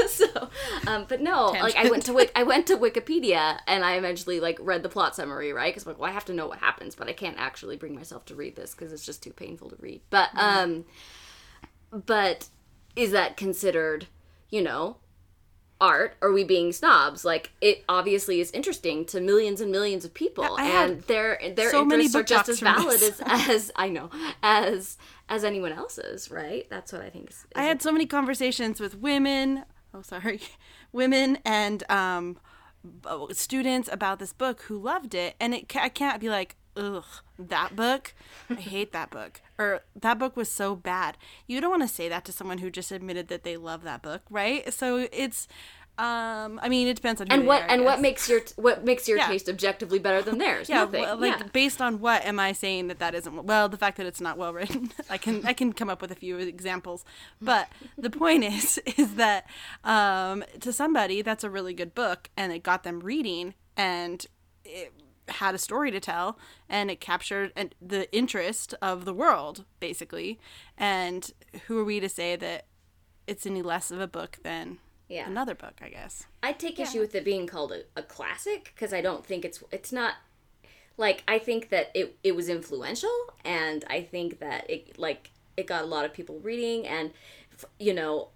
[0.08, 0.50] so,
[0.88, 4.58] um, but no, like I went to I went to Wikipedia and I eventually like
[4.62, 5.74] read the plot summary, right?
[5.74, 7.96] Because I'm like, well, I have to know what happens, but I can't actually bring
[7.96, 10.02] myself to read this because it's just too painful to read.
[10.10, 10.86] But um,
[11.92, 12.48] but
[12.96, 14.08] is that considered,
[14.50, 14.98] you know,
[15.82, 16.16] art?
[16.22, 17.24] Are we being snobs?
[17.24, 21.72] Like it obviously is interesting to millions and millions of people, had and their their
[21.72, 24.10] so many interests are just as valid as as I know
[24.44, 26.68] as as anyone else's, right?
[26.70, 27.30] That's what I think.
[27.30, 29.64] Is, is I had so many conversations with women.
[29.94, 30.42] Oh, sorry,
[30.92, 32.38] women and um,
[33.32, 37.04] students about this book who loved it, and it I can't be like, ugh,
[37.38, 38.14] that book,
[38.50, 41.18] I hate that book, or that book was so bad.
[41.48, 44.02] You don't want to say that to someone who just admitted that they love that
[44.02, 44.72] book, right?
[44.74, 45.48] So it's,
[45.98, 48.86] um, I mean, it depends on who and what are, and what makes your what
[48.86, 49.28] makes your Yeah.
[49.28, 50.70] taste objectively better than theirs?
[50.70, 51.48] Yeah, well, like yeah.
[51.52, 53.68] based on what am I saying that that isn't well?
[53.68, 56.16] The fact that it's not well written, I can I can come up with a
[56.16, 57.04] few examples.
[57.42, 59.46] But the point is is that
[59.84, 64.26] um, to somebody that's a really good book, and it got them reading, and
[64.64, 64.94] it
[65.30, 66.38] had a story to tell,
[66.68, 70.40] and it captured and the interest of the world basically.
[70.78, 71.32] And
[71.68, 72.66] who are we to say that
[73.28, 75.28] it's any less of a book than Yeah.
[75.28, 75.76] another book?
[75.82, 76.26] I guess.
[76.44, 79.64] I take issue with it being called a, a classic because I don't think it's
[79.72, 80.16] it's not
[80.98, 83.16] like I think that it it was influential
[83.46, 87.12] and I think that it like it got a lot of people reading and
[87.80, 88.30] you know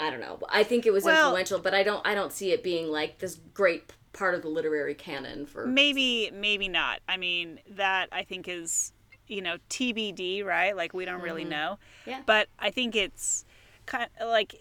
[0.00, 0.40] I don't know.
[0.48, 3.18] I think it was Well- influential, but I don't I don't see it being like
[3.18, 7.00] this great part of the literary canon for Maybe, maybe not.
[7.08, 8.92] I mean, that I think is,
[9.26, 10.74] you know, TBD, right?
[10.74, 11.78] Like we don't really know.
[12.06, 12.22] Yeah.
[12.24, 13.44] But I think it's
[13.84, 14.54] kind of like,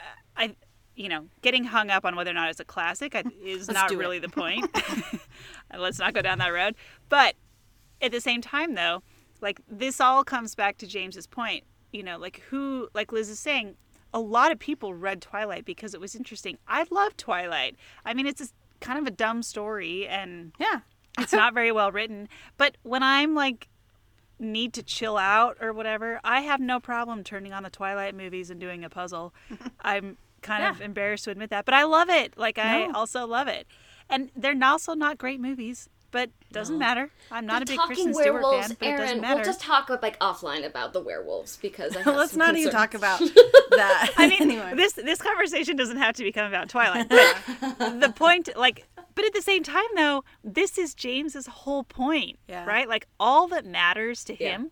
[0.00, 0.02] uh,
[0.36, 0.56] I,
[0.96, 4.18] you know, getting hung up on whether or not it's a classic is not really
[4.18, 4.68] the point.
[5.78, 6.74] Let's not go down that road.
[7.08, 7.36] But
[8.00, 9.02] at the same time, though,
[9.40, 11.64] like this all comes back to James's point.
[11.92, 13.76] You know, like who, like Liz is saying,
[14.12, 16.58] a lot of people read Twilight because it was interesting.
[16.66, 17.76] I love Twilight.
[18.04, 18.48] I mean, it's a,
[18.80, 20.80] kind of a dumb story and Yeah.
[21.18, 22.28] it's not very well written.
[22.56, 23.68] But when I'm like
[24.38, 28.50] need to chill out or whatever, I have no problem turning on the Twilight movies
[28.50, 29.32] and doing a puzzle.
[29.80, 32.36] I'm kind of embarrassed to admit that, but I love it.
[32.36, 32.92] Like I No.
[32.94, 33.66] also love it.
[34.08, 37.10] And they're also not great movies, but doesn't matter.
[37.30, 39.00] I'm not a big talking Kristen Stewart werewolves, fan, but it Erin.
[39.02, 39.34] doesn't matter.
[39.36, 42.94] We'll just talk like offline about the werewolves because I have Let's not even talk
[42.94, 43.18] about
[43.70, 44.10] that.
[44.16, 44.72] I mean, anyway.
[44.74, 47.10] this this conversation doesn't have to become about Twilight.
[47.10, 52.38] But the point, like, but at the same time, though, this is James's whole point,
[52.48, 52.64] Yeah.
[52.64, 52.88] right?
[52.88, 54.52] Like, all that matters to Yeah.
[54.52, 54.70] him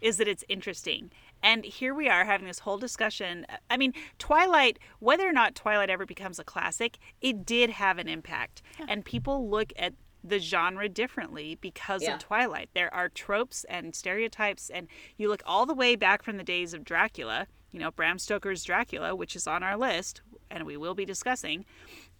[0.00, 1.10] is that it's interesting.
[1.42, 3.46] And here we are having this whole discussion.
[3.70, 8.08] I mean, Twilight, whether or not Twilight ever becomes a classic, it did have an
[8.08, 8.60] impact.
[8.88, 9.92] And people look at
[10.24, 12.14] the genre differently because Yeah.
[12.14, 12.70] of Twilight.
[12.74, 16.74] There are tropes and stereotypes, and you look all the way back from the days
[16.74, 20.94] of Dracula, you know, Bram Stoker's Dracula, which is on our list, and we will
[20.94, 21.64] be discussing,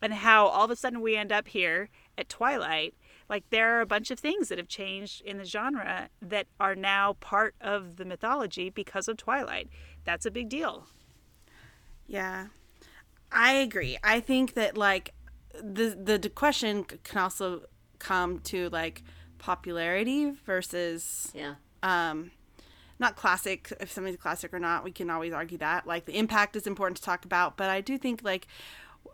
[0.00, 2.94] and how all of a sudden we end up here at Twilight.
[3.28, 6.74] Like, there are a bunch of things that have changed in the genre that are
[6.74, 9.68] now part of the mythology because of Twilight.
[10.04, 10.86] That's a big deal.
[12.06, 12.48] Yeah,
[13.30, 13.98] I agree.
[14.02, 15.14] I think that like
[15.52, 17.64] the the question can also
[17.98, 19.02] come to like
[19.38, 21.54] popularity versus Yeah.
[21.82, 22.30] um
[22.98, 26.56] not classic if something's classic or not we can always argue that like the impact
[26.56, 28.46] is important to talk about but i do think like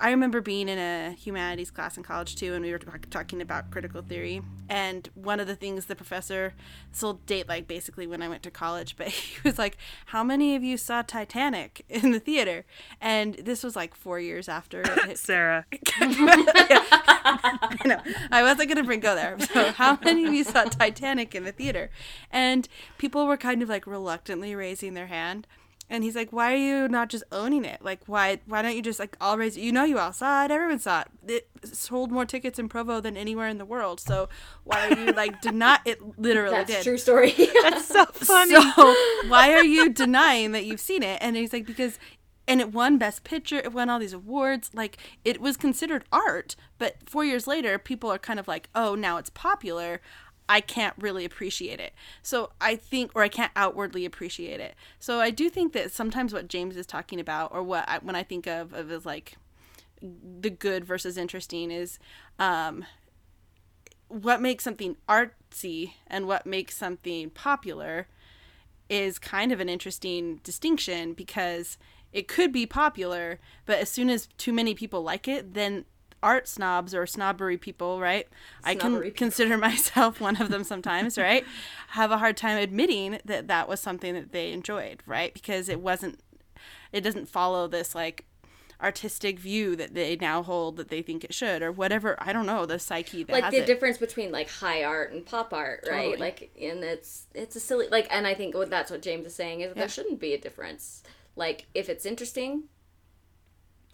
[0.01, 3.41] i remember being in a humanities class in college too and we were talk- talking
[3.41, 6.55] about critical theory and one of the things the professor
[6.91, 9.77] this will date like basically when i went to college but he was like
[10.07, 12.65] how many of you saw titanic in the theater
[13.01, 15.67] and this was like four years after it Sarah.
[15.97, 18.01] I know.
[18.31, 19.39] I wasn't gonna bring go there.
[19.39, 21.91] So, how many of you saw Titanic in the theater?
[22.31, 25.47] And people were kind of like reluctantly raising their hand.
[25.91, 27.83] And he's like, "Why are you not just owning it?
[27.83, 29.57] Like, why why don't you just like all raise?
[29.57, 30.51] You know, you all saw it.
[30.51, 31.09] Everyone saw it.
[31.31, 34.01] It sold more tickets in Provo than anywhere in the world.
[34.01, 34.29] So
[34.65, 35.79] why are you like deny?
[35.85, 36.83] It literally That's did.
[36.85, 37.33] true story.
[37.63, 38.55] That's so funny.
[38.55, 38.95] So
[39.29, 41.19] why are you denying that you've seen it?
[41.21, 41.99] And he's like, because,
[42.49, 43.57] and it won Best Picture.
[43.59, 44.71] It won all these awards.
[44.75, 48.95] Like it was considered art, but four years later, people are kind of like, oh,
[48.95, 50.01] now it's popular.
[50.49, 51.95] I can't really appreciate it.
[52.23, 54.75] So I think, or I can't outwardly appreciate it.
[54.99, 58.17] So I do think that sometimes what James is talking about, or what I, when
[58.17, 59.37] I think of of is like
[60.03, 61.99] the good versus interesting is
[62.39, 62.85] um,
[64.09, 68.07] what makes something artsy and what makes something popular
[68.91, 71.79] is kind of an interesting distinction because
[72.13, 75.85] it could be popular, but as soon as too many people like it, then
[76.25, 78.27] art snobs or snobbery people, right?
[78.65, 79.11] I can people.
[79.17, 81.45] consider myself one of them sometimes, right?
[81.89, 85.33] Have a hard time admitting that that was something that they enjoyed, right?
[85.35, 86.19] Because it wasn't,
[86.93, 88.25] it doesn't follow this like
[88.83, 92.17] artistic view that they now hold that they think it should or whatever.
[92.19, 93.67] I don't know the psyche that like the it.
[93.67, 96.05] difference between like high art and pop art, right?
[96.11, 96.17] Totally.
[96.19, 99.35] Like, and it's it's a silly like, and I think what that's what James is
[99.35, 99.83] saying is that Yeah.
[99.83, 101.03] there shouldn't be a difference.
[101.37, 102.65] Like, if it's interesting,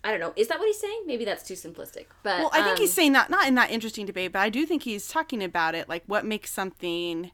[0.02, 0.32] I don't know.
[0.36, 1.02] Is that what he's saying?
[1.06, 2.06] Maybe that's too simplistic.
[2.22, 4.48] But Well, I think he's um, saying that not in that interesting debate, but I
[4.48, 7.30] do think he's talking about it like what makes something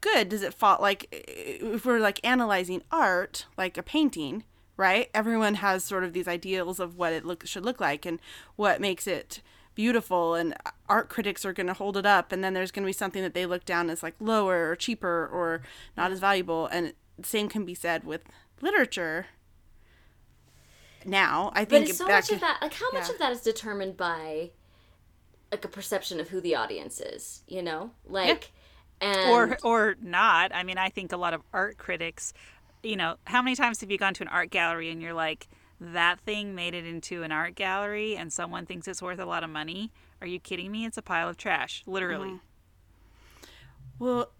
[0.00, 0.28] good.
[0.28, 4.44] Does it fall like if we're like analyzing art, like a painting,
[4.76, 5.08] right?
[5.14, 8.18] Everyone has sort of these ideals of what it look should look like and
[8.56, 9.40] what makes it
[9.74, 10.54] beautiful and
[10.88, 13.22] art critics are going to hold it up and then there's going to be something
[13.22, 15.62] that they look down as like lower or cheaper or
[15.96, 18.22] not as valuable and the same can be said with
[18.60, 19.26] literature
[21.06, 22.58] now i think it's so back much to- of that.
[22.62, 23.12] Like, how much yeah.
[23.12, 24.50] of that is determined by
[25.54, 27.42] like a perception of who the audience is?
[27.46, 28.50] You know, like,
[29.00, 30.52] and or or not.
[30.52, 32.34] I mean, I think a lot of art critics,
[32.82, 35.46] you know, how many times have you gone to an art gallery and you're like,
[35.80, 39.44] that thing made it into an art gallery and someone thinks it's worth a lot
[39.44, 39.92] of money?
[40.20, 40.86] Are you kidding me?
[40.86, 42.30] It's a pile of trash, literally.
[42.30, 43.44] Mm-hmm.
[44.00, 44.30] Well,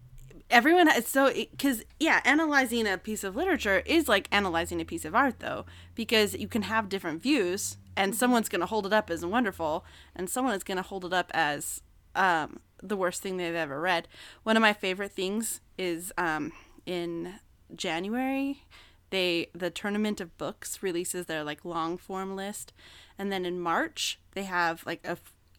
[0.49, 5.05] everyone has so because yeah, analyzing a piece of literature is like analyzing a piece
[5.05, 8.93] of art, though, because you can have different views, and someone's going to hold it
[8.93, 11.81] up as wonderful, and someone is going to hold it up as
[12.15, 14.07] um, the worst thing they've ever read.
[14.43, 16.51] One of my favorite things is um,
[16.85, 17.35] in
[17.75, 18.63] January.
[19.09, 22.73] They the tournament of books releases their like long form list,
[23.17, 25.17] and then in March they have like a,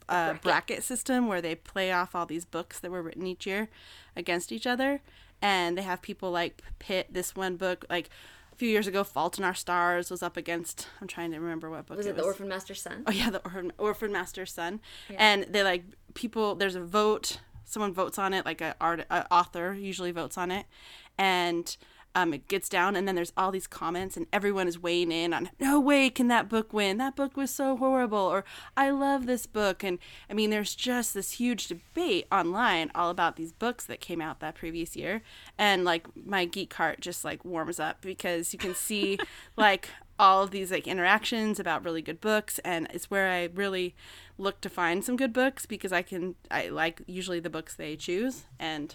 [0.09, 0.42] a bracket.
[0.42, 3.69] bracket system where they play off all these books that were written each year
[4.14, 5.01] against each other,
[5.40, 8.11] and they have people like pit this one book like.
[8.53, 10.88] A few years ago, *Fault in Our Stars* was up against.
[11.03, 13.03] I'm trying to remember what book was it the Orphan Master's Son?
[13.07, 14.81] Oh yeah, the Orphan, Orphan Master's Son,
[15.14, 16.55] and they like people.
[16.55, 17.40] There's a vote.
[17.66, 20.64] Someone votes on it, like a art a author usually votes on it,
[21.19, 21.77] and
[22.16, 25.35] um, it gets down, and then there's all these comments, and everyone is weighing in
[25.35, 25.50] on.
[25.61, 26.96] No way can that book win.
[26.96, 28.44] That book was so horrible, or
[28.76, 29.98] I love this book, and
[30.31, 34.40] I mean, there's just this huge debate online all about these books that came out
[34.40, 35.22] that previous year,
[35.59, 39.18] and like my geek heart just like warms up because you can see
[39.57, 43.94] like all of these like interactions about really good books and it's where I really
[44.38, 47.96] look to find some good books because I can I like usually the books they
[47.96, 48.94] choose and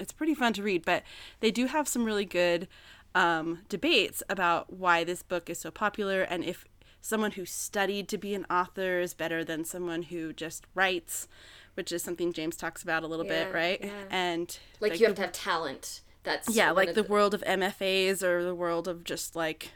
[0.00, 1.02] it's pretty fun to read but
[1.40, 2.68] they do have some really good
[3.14, 6.64] um, debates about why this book is so popular and if
[7.00, 11.28] someone who studied to be an author is better than someone who just writes
[11.74, 13.90] which is something James talks about a little bit right yeah.
[14.10, 16.02] and Like, like you have to have talent.
[16.24, 19.72] That's yeah, like of the world of MFAs or the world of just like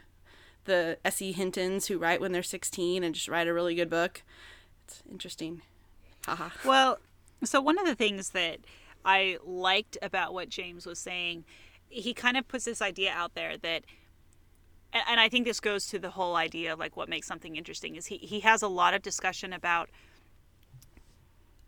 [0.65, 1.31] the S.E.
[1.33, 4.23] Hintons who write when they're 16 and just write a really good book.
[4.85, 5.61] It's interesting.
[6.25, 6.49] Haha.
[6.63, 6.99] Well,
[7.43, 8.59] so one of the things that
[9.05, 11.45] I liked about what James was saying,
[11.89, 13.83] he kind of puts this idea out there that
[14.93, 17.95] and I think this goes to the whole idea of like what makes something interesting
[17.95, 19.89] is he, he has a lot of discussion about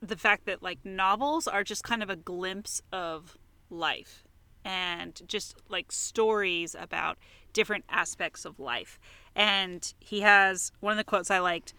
[0.01, 3.37] the fact that like novels are just kind of a glimpse of
[3.69, 4.23] life
[4.63, 7.17] and just like stories about
[7.53, 8.99] different aspects of life.
[9.35, 11.73] And he has one of the quotes I liked.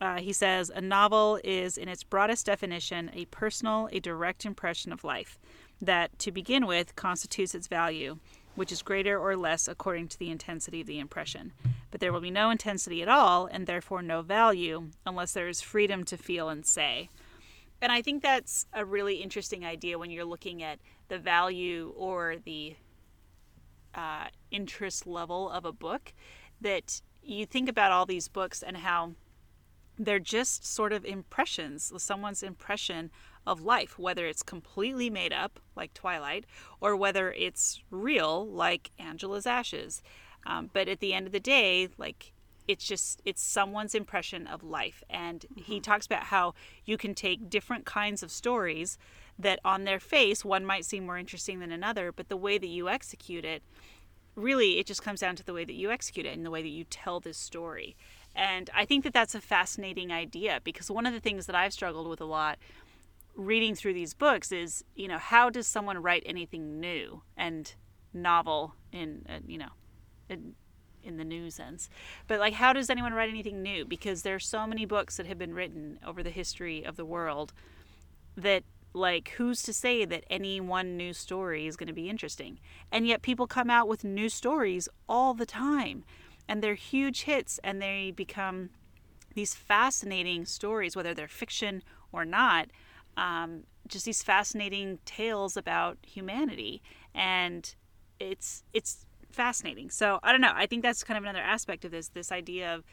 [0.00, 4.92] Uh, he says, A novel is, in its broadest definition, a personal, a direct impression
[4.92, 5.38] of life
[5.80, 8.18] that, to begin with, constitutes its value,
[8.54, 11.52] which is greater or less according to the intensity of the impression.
[11.90, 15.60] But there will be no intensity at all, and therefore no value, unless there is
[15.60, 17.08] freedom to feel and say.
[17.80, 20.78] And I think that's a really interesting idea when you're looking at
[21.08, 22.76] the value or the
[23.94, 26.12] uh, interest level of a book.
[26.60, 29.12] That you think about all these books and how
[29.98, 33.10] they're just sort of impressions, someone's impression
[33.46, 36.44] of life, whether it's completely made up, like Twilight,
[36.80, 40.02] or whether it's real, like Angela's Ashes.
[40.44, 42.32] Um, but at the end of the day, like
[42.68, 45.02] it's just it's someone's impression of life.
[45.08, 48.98] And he talks about how you can take different kinds of stories
[49.38, 52.68] that on their face one might seem more interesting than another but the way that
[52.68, 53.62] you execute it
[54.34, 56.62] really it just comes down to the way that you execute it and the way
[56.62, 57.96] that you tell this story
[58.36, 61.72] and i think that that's a fascinating idea because one of the things that i've
[61.72, 62.58] struggled with a lot
[63.34, 67.74] reading through these books is you know how does someone write anything new and
[68.12, 69.70] novel in uh, you know
[70.28, 70.54] in,
[71.06, 71.88] in the new sense.
[72.26, 73.84] But like, how does anyone write anything new?
[73.84, 77.52] Because there's so many books that have been written over the history of the world
[78.36, 82.58] that like who's to say that any one new story is going to be interesting
[82.90, 86.02] and yet people come out with new stories all the time
[86.48, 88.70] and they're huge hits and they become
[89.34, 91.82] these fascinating stories whether they're fiction
[92.12, 92.68] or not
[93.16, 96.82] um, just these fascinating tales about humanity.
[97.14, 97.74] And
[98.20, 99.90] it's it's fascinating.
[99.90, 100.52] So i don't know.
[100.54, 102.84] I think that's kind of another aspect of this this idea of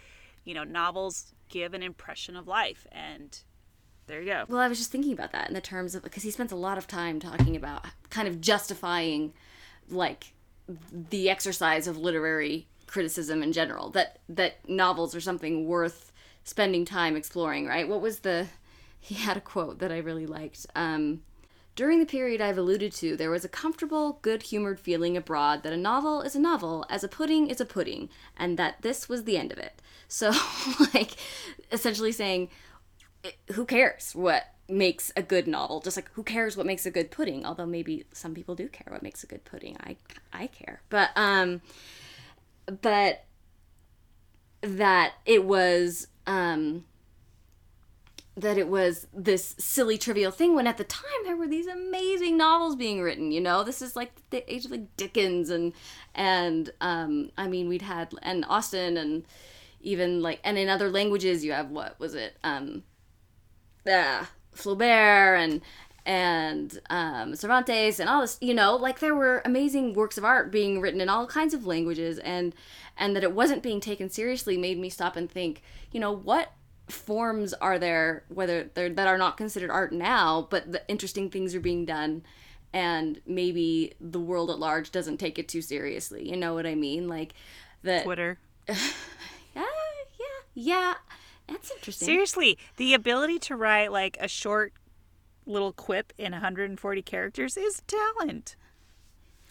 [0.43, 2.86] you know novels give an impression of life.
[2.91, 3.38] And
[4.08, 4.45] there you go.
[4.47, 6.58] Well, I was just thinking about that in the terms of because he spends a
[6.58, 9.34] lot of time talking about kind of justifying
[9.89, 10.34] like
[10.91, 16.12] the exercise of literary criticism in general that that novels are something worth
[16.44, 17.89] spending time exploring, right?
[17.89, 18.48] What was the
[19.00, 20.66] he had a quote that I really liked.
[20.76, 21.24] Um,
[21.76, 25.74] during the period I've alluded to, there was a comfortable, good humored feeling abroad that
[25.74, 29.24] a novel is a novel, as a pudding is a pudding, and that this was
[29.24, 29.82] the end of it.
[30.10, 30.32] So,
[30.94, 31.16] like,
[31.72, 32.50] essentially saying,
[33.54, 37.12] who cares what makes a good novel just like who cares what makes a good
[37.12, 39.96] pudding although maybe some people do care what makes a good pudding i
[40.32, 41.62] i care but um
[42.82, 43.26] but
[44.61, 46.86] that it was um
[48.36, 52.36] that it was this silly trivial thing when at the time there were these amazing
[52.36, 53.64] novels being written you know?
[53.64, 55.74] This is like the age of like dickens and
[56.16, 59.26] and um i mean we'd had and austen and
[59.82, 62.84] even like and in other languages you have what was it um
[63.86, 65.61] uh, Flaubert and
[66.06, 70.51] and um, Cervantes and all this, you know, like there were amazing works of art
[70.51, 72.54] being written in all kinds of languages, and
[72.97, 76.51] and that it wasn't being taken seriously made me stop and think, you know, what
[76.89, 81.56] forms are there, whether they're that are not considered art now, but the interesting things
[81.56, 82.24] are being done,
[82.74, 86.30] and maybe the world at large doesn't take it too seriously.
[86.30, 87.08] You know what I mean?
[87.08, 87.34] Like
[87.84, 88.39] that Twitter.
[88.68, 88.76] yeah,
[89.56, 89.66] yeah,
[90.54, 90.93] yeah.
[91.47, 92.06] That's interesting.
[92.06, 94.74] Seriously, the ability to write like a short
[95.46, 98.56] little quip in 140 characters is talent.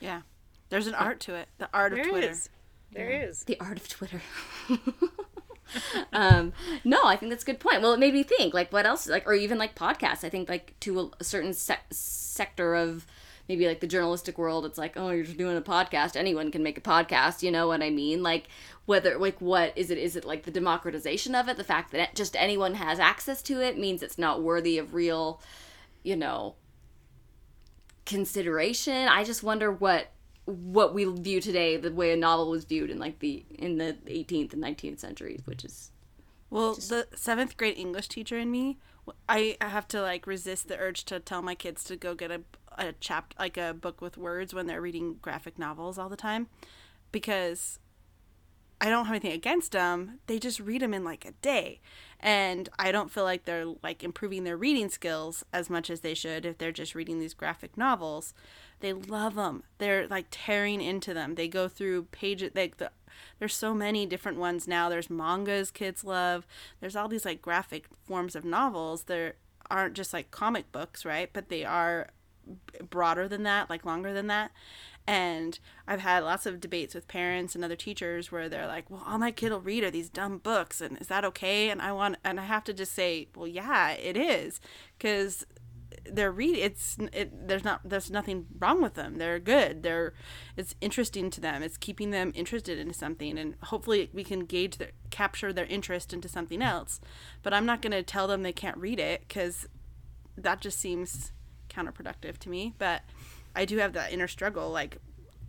[0.01, 0.23] Yeah.
[0.69, 1.49] There's an art to it.
[1.59, 2.31] The art There of Twitter.
[2.31, 2.49] is.
[2.93, 3.45] There is.
[3.45, 4.21] The art of Twitter.
[6.13, 6.53] um,
[6.85, 7.83] no, I think that's a good point.
[7.83, 9.09] Well, it made me think, like, what else?
[9.09, 10.25] Like, or even like podcasts.
[10.25, 13.07] I think, like, to a, a certain sec- sector of
[13.49, 16.17] maybe like the journalistic world, it's like, oh, you're just doing a podcast.
[16.17, 17.43] Anyone can make a podcast.
[17.43, 18.23] You know what I mean?
[18.23, 18.49] Like,
[18.87, 19.99] whether like what is it?
[19.99, 21.57] Is it like the democratization of it?
[21.57, 25.41] The fact that just anyone has access to it means it's not worthy of real,
[26.03, 26.57] you know,
[28.05, 29.09] consideration.
[29.09, 30.11] I just wonder what
[30.45, 33.97] what we view today the way a novel was viewed in like the in the
[34.07, 35.93] 18th and 19th centuries which is
[36.51, 38.79] Well, the seventh grade English teacher in me,
[39.29, 42.31] I I have to like resist the urge to tell my kids to go get
[42.31, 42.43] a
[42.77, 46.49] a chap like a book with words when they're reading graphic novels all the time,
[47.13, 47.79] because
[48.83, 50.19] I don't have anything against them.
[50.27, 51.81] They just read them in like a day,
[52.19, 56.15] and I don't feel like they're like improving their reading skills as much as they
[56.15, 58.35] should if they're just reading these graphic novels.
[58.81, 59.63] They love them.
[59.79, 61.37] They're like tearing into them.
[61.37, 62.51] They go through pages.
[62.57, 62.91] Like the
[63.39, 64.89] there's so many different ones now.
[64.89, 66.45] There's mangas kids love.
[66.81, 69.05] There's all these like graphic forms of novels.
[69.05, 69.35] There
[69.71, 71.31] aren't just like comic books, right?
[71.33, 72.09] But they are
[72.91, 74.51] broader than that, like longer than that.
[75.07, 79.03] And I've had lots of debates with parents and other teachers where they're like, "Well,
[79.07, 81.93] all my kid will read are these dumb books, and is that okay?" And I
[81.93, 84.61] want, and I have to just say, "Well, yeah, it is,"
[84.99, 85.45] because
[86.05, 89.19] they're read it's it, there's not there's nothing wrong with them.
[89.19, 89.83] They're good.
[89.83, 90.15] They're
[90.57, 91.63] it's interesting to them.
[91.63, 96.13] It's keeping them interested into something and hopefully we can gauge their capture their interest
[96.13, 97.01] into something else.
[97.43, 99.69] But i'm not going to tell them they can't read it because
[100.37, 101.33] that just seems
[101.69, 102.75] counterproductive to me.
[102.79, 103.03] But
[103.55, 104.99] i do have that inner struggle like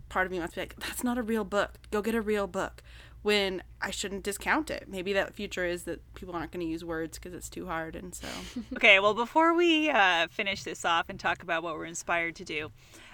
[0.08, 1.72] part of me wants to be like that's not a real book.
[1.90, 2.82] Go get a real book.
[3.22, 4.84] When i shouldn't discount it.
[4.86, 7.96] Maybe that future is that people aren't going to use words because it's too hard
[7.96, 8.28] and so.
[8.76, 12.44] Okay, well, before we uh, finish this off and talk about what we're inspired to
[12.44, 12.70] do,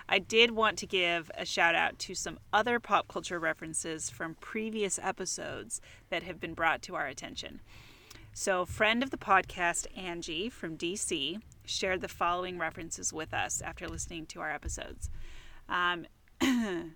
[0.08, 4.34] I did want to give a shout out to some other pop culture references from
[4.34, 5.80] previous episodes
[6.10, 7.60] that have been brought to our attention.
[8.32, 13.88] So, friend of the podcast, Angie from DC, shared the following references with us after
[13.88, 15.10] listening to our episodes.
[15.68, 16.06] Um,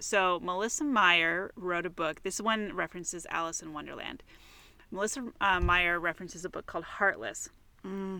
[0.00, 2.22] so, Melissa Meyer wrote a book.
[2.22, 4.22] This one references Alice in Wonderland.
[4.90, 7.50] Melissa uh, Meyer references a book called Heartless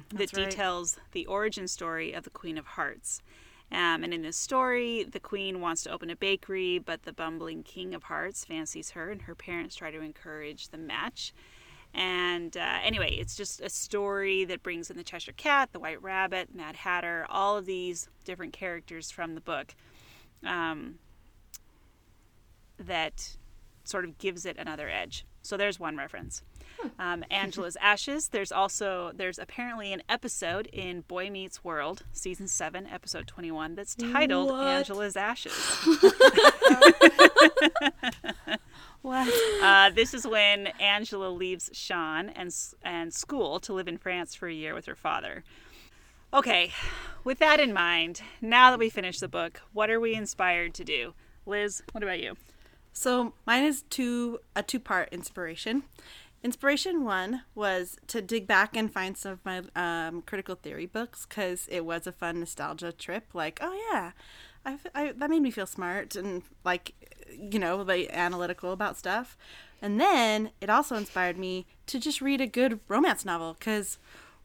[0.09, 0.51] that that's right.
[0.51, 3.23] details the origin story of the Queen of Hearts.
[3.71, 7.63] Um, and in this story, the queen wants to open a bakery, but the bumbling
[7.63, 11.35] King of Hearts fancies her, and her parents try to encourage the match.
[11.95, 16.03] And uh, anyway, it's just a story that brings in the Cheshire Cat, the White
[16.03, 19.75] Rabbit, Mad Hatter, all of these different characters from the book
[20.45, 20.97] um,
[22.79, 23.37] that
[23.85, 25.25] sort of gives it another edge.
[25.43, 26.43] So there's one reference.
[26.99, 28.29] Um, Angela's Ashes.
[28.29, 33.75] There's also there's apparently an episode in Boy Meets World, season seven, episode twenty one,
[33.75, 34.67] that's titled What?
[34.67, 35.53] Angela's Ashes.
[39.03, 39.33] What?
[39.63, 44.49] Uh, this is when Angela leaves Sean and and school to live in France for
[44.49, 45.45] a year with her father.
[46.35, 46.73] Okay,
[47.25, 50.85] with that in mind, now that we finished the book, what are we inspired to
[50.85, 51.15] do?
[51.47, 52.37] Liz, what about you?
[52.93, 55.85] So mine is two a two part inspiration.
[56.43, 61.27] Inspiration one was to dig back and find some of my um, critical theory books
[61.27, 63.25] because it was a fun nostalgia trip.
[63.35, 64.13] Like, oh yeah,
[64.65, 66.93] I, I- that made me feel smart and like,
[67.33, 69.37] you know, like analytical about stuff.
[69.81, 73.99] And then it also inspired me to just read a good romance novel because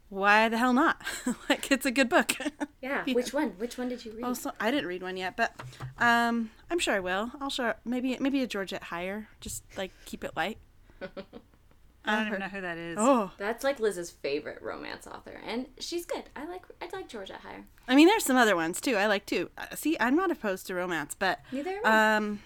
[0.08, 1.02] why the hell not?
[1.48, 2.32] like, it's a good book.
[2.80, 3.02] Yeah.
[3.14, 3.52] Which one?
[3.56, 4.24] Which one did you read?
[4.24, 5.54] Also, I didn't read one yet, but
[5.96, 7.30] um, I'm sure I will.
[7.40, 9.26] I'll sure maybe maybe a Georgette Heyer.
[9.40, 10.58] Just like keep it light.
[12.04, 12.98] I don't even know who that is.
[13.00, 16.24] Oh, That's like Liz's favorite romance author, and she's good.
[16.36, 17.64] I like I like Georgia Heyer.
[17.88, 18.96] I mean, there's some other ones too.
[18.96, 19.48] I like too.
[19.56, 22.16] Uh, see, I'm not opposed to romance, but Neither am I.
[22.16, 22.40] um,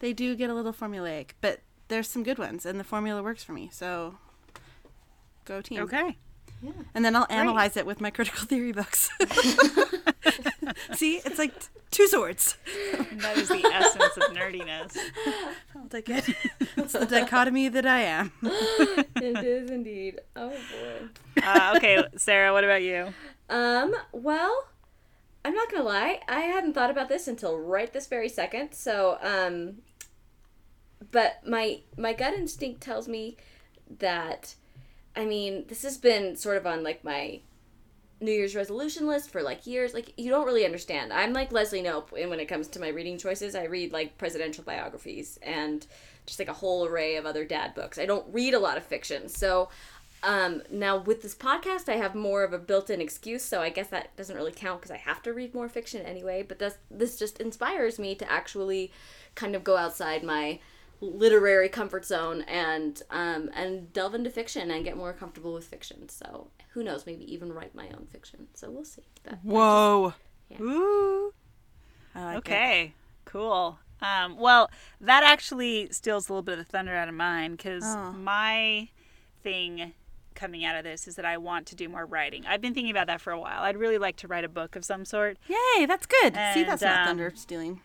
[0.00, 1.30] they do get a little formulaic.
[1.40, 3.68] But there's some good ones, and the formula works for me.
[3.72, 4.16] So
[5.44, 5.80] go team.
[5.82, 6.16] Okay.
[6.62, 6.72] Yeah.
[6.94, 9.10] And then I'll analyze it with my critical theory books.
[10.94, 12.56] see, it's like t- two swords.
[13.18, 14.96] That is the essence of nerdiness.
[15.76, 16.28] I'll take it.
[16.76, 18.32] It's the dichotomy that I am.
[18.42, 20.20] it is indeed.
[20.34, 21.42] Oh boy.
[21.42, 23.14] Uh, okay, Sarah, what about you?
[23.48, 24.64] Um, well,
[25.44, 28.72] I'm not gonna lie, I hadn't thought about this until right this very second.
[28.72, 29.78] So, um,
[31.10, 33.36] but my my gut instinct tells me
[33.98, 34.54] that,
[35.16, 37.40] I mean, this has been sort of on like my
[38.20, 39.94] New Year's resolution list for like years.
[39.94, 41.12] Like you don't really understand.
[41.12, 44.18] I'm like Leslie Knope, and when it comes to my reading choices, I read like
[44.18, 45.86] presidential biographies and
[46.26, 47.98] just like a whole array of other dad books.
[47.98, 49.68] I don't read a lot of fiction, so
[50.22, 53.88] um, now with this podcast, I have more of a built-in excuse, so I guess
[53.88, 56.42] that doesn't really count because I have to read more fiction anyway.
[56.42, 58.92] But this this just inspires me to actually
[59.36, 60.58] kind of go outside my
[61.00, 66.08] literary comfort zone and um, and delve into fiction and get more comfortable with fiction.
[66.08, 68.48] So who knows, maybe even write my own fiction.
[68.54, 69.02] So we'll see.
[69.24, 70.14] But Whoa.
[70.48, 70.60] Yeah.
[70.62, 71.32] Ooh.
[72.14, 72.38] I like it.
[72.38, 72.92] Okay,
[73.24, 73.78] cool.
[74.00, 74.70] Um, well,
[75.00, 78.12] that actually steals a little bit of the thunder out of mine because Oh.
[78.12, 78.88] my
[79.42, 79.92] thing
[80.34, 82.46] coming out of this is that I want to do more writing.
[82.46, 83.62] I've been thinking about that for a while.
[83.62, 85.36] I'd really like to write a book of some sort.
[85.48, 86.32] Yay, that's good.
[86.54, 87.80] See, that's And, not um, thunder stealing.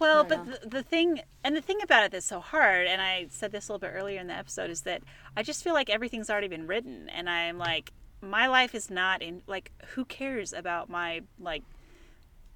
[0.00, 3.00] Well, Not but the, the thing, and the thing about it that's so hard, and
[3.02, 5.02] I said this a little bit earlier in the episode, is that
[5.36, 7.92] I just feel like everything's already been written, and I'm like,
[8.22, 11.62] my life is not in like, who cares about my like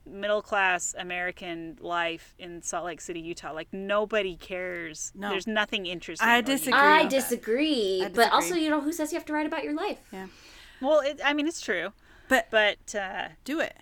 [0.07, 3.53] middle class American life in Salt Lake City, Utah?
[3.53, 5.12] Like nobody cares.
[5.14, 5.30] No.
[5.30, 6.28] There's nothing interesting.
[6.28, 6.78] I disagree.
[6.78, 7.11] I about that.
[7.11, 9.99] disagree, But also, you know, who says you have to write about your life?
[10.12, 10.26] Yeah.
[10.80, 11.92] Well, it, I mean, it's true,
[12.28, 13.76] But but uh, do it.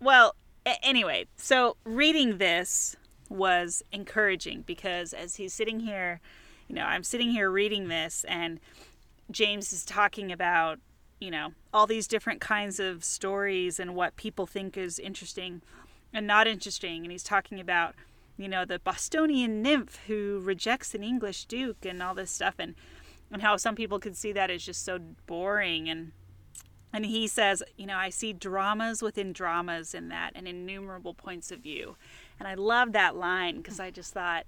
[0.00, 0.34] Well,
[0.66, 2.96] a- anyway, so reading this
[3.28, 6.20] was encouraging because as he's sitting here,
[6.68, 8.60] you know, I'm sitting here reading this and
[9.30, 10.78] James is talking about,
[11.20, 15.62] you know, all these different kinds of stories and what people think is interesting
[16.12, 17.02] and not interesting.
[17.02, 17.94] And he's talking about,
[18.36, 22.74] you know, the Bostonian nymph who rejects an English duke and all this stuff and
[23.30, 26.12] and how some people could see that as just so boring and
[26.92, 31.50] and he says, you know, I see dramas within dramas in that and innumerable points
[31.50, 31.96] of view.
[32.38, 34.46] And I love that line because I just thought,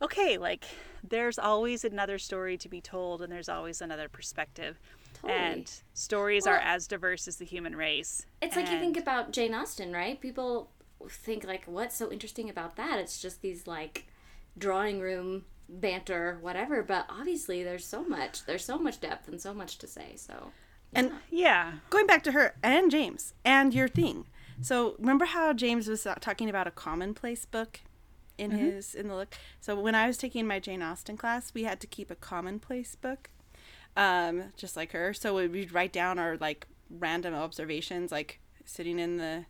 [0.00, 0.64] okay, like
[1.02, 4.78] there's always another story to be told and there's always another perspective.
[5.14, 5.38] Totally.
[5.38, 8.24] And stories are as diverse as the human race.
[8.40, 10.20] It's like you think about Jane Austen, right?
[10.20, 10.70] People
[11.08, 12.98] think like, what's so interesting about that?
[12.98, 14.06] It's just these like
[14.56, 16.82] drawing room banter, whatever.
[16.82, 18.46] But obviously, there's so much.
[18.46, 20.12] There's so much depth and so much to say.
[20.16, 20.52] So
[20.94, 21.74] And Yeah.
[21.90, 24.26] going back to her and James and your thing.
[24.60, 27.80] So remember how James was talking about a commonplace book
[28.36, 29.34] in his in the look.
[29.60, 32.94] So when I was taking my Jane Austen class, we had to keep a commonplace
[32.96, 33.30] book,
[33.96, 35.12] um, just like her.
[35.14, 39.46] So we'd write down our like random observations, like sitting in the,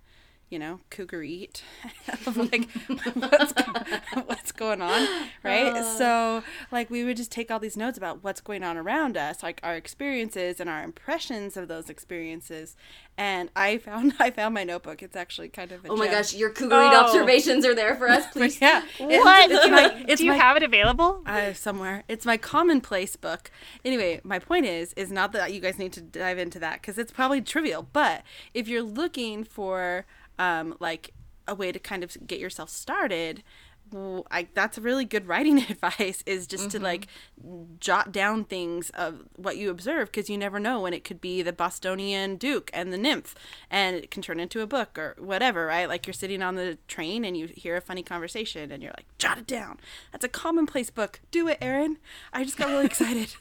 [0.51, 1.63] you know, Cougareat,
[2.27, 2.69] of like
[3.15, 3.53] what's
[4.27, 5.07] what's going on,
[5.43, 5.85] right?
[5.99, 6.43] so
[6.73, 9.61] like we would just take all these notes about what's going on around us, like
[9.63, 12.77] our experiences and our impressions of those experiences.
[13.17, 15.03] And I found I found my notebook.
[15.03, 17.05] It's actually kind of a Oh my gosh, your Cougareat Oh.
[17.07, 18.61] observations are there for us, please.
[18.61, 18.83] yeah.
[18.99, 19.51] It- What?
[19.51, 21.23] It's my, it's Do you my, have it available?
[21.27, 22.05] uh, somewhere.
[22.09, 23.51] It's my commonplace book.
[23.85, 26.97] Anyway, my point is, is not that you guys need to dive into that because
[26.99, 27.87] it's probably trivial.
[27.93, 28.23] But
[28.55, 30.07] if you're looking for,
[30.39, 31.13] um, like
[31.47, 33.43] a way to kind of get yourself started,
[34.31, 36.79] I, that's really good writing advice is just Mm-hmm.
[36.79, 37.07] to like
[37.81, 41.41] jot down things of what you observe because you never know when it could be
[41.41, 43.35] the Bostonian Duke and the nymph
[43.71, 45.89] and it can turn into a book or whatever, right?
[45.89, 49.07] Like you're sitting on the train and you hear a funny conversation and you're like,
[49.17, 49.79] jot it down.
[50.13, 51.21] That's a commonplace book.
[51.31, 51.97] Do it, Erin.
[52.31, 53.35] I just got really excited.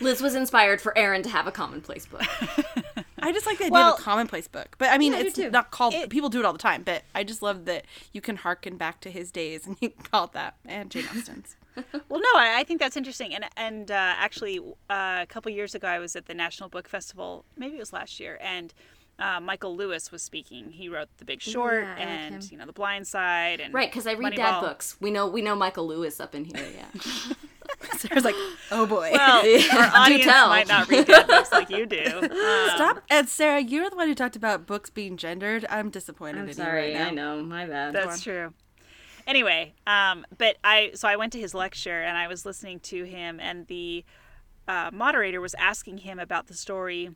[0.00, 2.22] Liz was inspired for Erin to have a commonplace book.
[3.24, 4.76] I just like the idea Well- of a commonplace book.
[4.78, 5.50] But I mean, Yeah, it's too.
[5.50, 8.20] not called, It- people do it all the time, but I just love that you
[8.20, 10.56] can harken back to his days and you can call it that.
[10.64, 11.56] And Jane Austen's.
[12.08, 13.34] Well, no, I, I think that's interesting.
[13.34, 16.86] And and uh, actually, uh, a couple years ago, I was at the National Book
[16.88, 17.44] Festival.
[17.56, 18.72] Maybe it was last year, and
[19.18, 20.70] uh, Michael Lewis was speaking.
[20.70, 22.48] He wrote The Big Short Yeah, I like and him.
[22.52, 24.60] you know The Blind Side and Right, because I read dad Moneyball.
[24.60, 24.96] books.
[25.00, 26.64] We know we know Michael Lewis up in here.
[26.76, 27.02] Yeah.
[28.08, 28.34] Sarah's like,
[28.70, 29.10] oh boy.
[29.12, 29.38] Well,
[29.72, 30.48] our audience tell.
[30.48, 32.04] might not read dad books like you do.
[32.44, 33.02] Um, Stop.
[33.10, 35.64] And Sarah, you're the one who talked about books being gendered.
[35.70, 36.92] I'm disappointed I'm in sorry.
[36.92, 37.08] you right.
[37.08, 37.42] I know.
[37.42, 37.94] My bad.
[37.94, 38.52] That's true.
[39.26, 43.04] Anyway, um, but I so I went to his lecture and I was listening to
[43.04, 44.04] him, and the
[44.68, 47.10] uh, moderator was asking him about the story,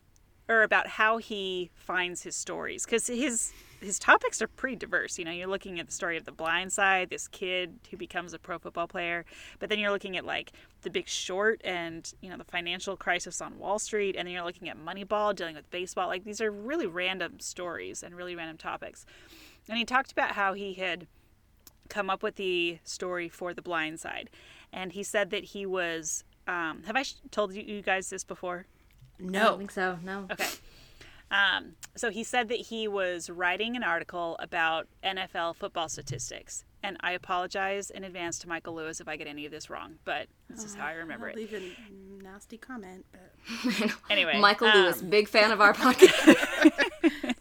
[0.48, 5.18] or about how he finds his stories, because his his topics are pretty diverse.
[5.18, 8.32] You know, you're looking at the story of the blind side, this kid who becomes
[8.32, 9.24] a pro football player,
[9.58, 10.52] but then you're looking at like
[10.82, 14.44] the Big Short and you know the financial crisis on Wall Street, and then you're
[14.44, 16.08] looking at Moneyball, dealing with baseball.
[16.08, 19.06] Like these are really random stories and really random topics.
[19.68, 21.06] And he talked about how he had
[21.88, 24.28] come up with the story for the blind side
[24.72, 28.66] and he said that he was um, have i told you, you guys this before
[29.18, 29.26] No.
[29.40, 29.58] I don't No.
[29.58, 29.98] think so.
[30.04, 30.26] No.
[30.30, 30.48] okay
[31.30, 36.96] um, so he said that he was writing an article about nfl football statistics and
[37.00, 40.26] i apologize in advance to michael lewis if i get any of this wrong but
[40.48, 44.82] this is how i remember I'll it leave a nasty comment, but anyway Michael um,
[44.82, 46.36] Lewis, big fan of our podcast.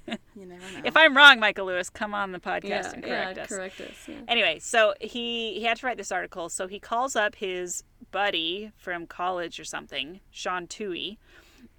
[0.36, 0.82] you never know.
[0.84, 3.96] if i'm wrong michael lewis come on the podcast and correct us correct us.
[4.08, 4.16] Yeah.
[4.28, 6.50] anyway, so he he had to write this article.
[6.50, 11.18] So he calls up his buddy from college or something, Sean Tuohy,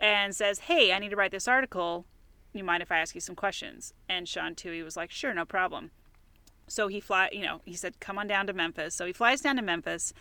[0.00, 2.06] and says, "Hey, I need to write this article.
[2.52, 5.44] You mind if I ask you some questions?" And Sean Tuohy was like, "Sure, no
[5.44, 5.90] problem."
[6.66, 9.40] So he fly, you know, he said, "Come on down to Memphis." So he flies
[9.40, 10.12] down to Memphis,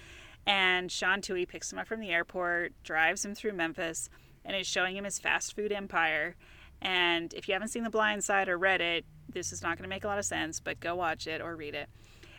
[0.45, 4.09] and Sean Tuohy picks him up from the airport, drives him through Memphis,
[4.45, 6.35] and is showing him his fast food empire.
[6.81, 9.83] And if you haven't seen The Blind Side or read it, this is not going
[9.83, 11.89] to make a lot of sense, but go watch it or read it.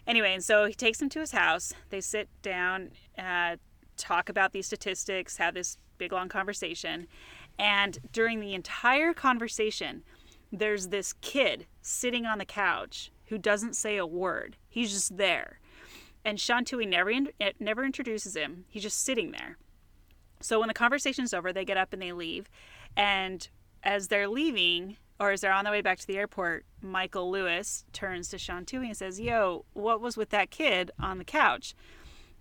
[0.07, 1.75] Anyway, and so he takes him to his house.
[1.91, 3.57] They sit down, uh,
[3.99, 7.07] talk about these statistics, have this big long conversation.
[7.59, 10.03] And during the entire conversation,
[10.53, 14.57] there's this kid sitting on the couch who doesn't say a word.
[14.69, 15.61] He's just there.
[16.25, 18.65] And Sean Tuohy never in- eh, never introduces him.
[18.69, 19.59] He's just sitting there.
[20.41, 22.49] So when the conversation's over, they get up and they leave.
[22.97, 23.49] And
[23.83, 27.85] as they're leaving, or as they're on their way back to the airport, Michael Lewis
[27.93, 31.75] turns to Sean Tuohy and says, Yo, what was with that kid on the couch?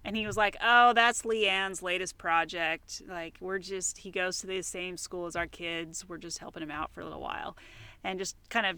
[0.04, 3.02] And he was like, Oh, that's Leigh Anne's latest project.
[3.08, 6.08] Like, we're just, he goes to the same school as our kids.
[6.08, 7.58] We're just helping him out for a little while.
[8.04, 8.78] And just kind of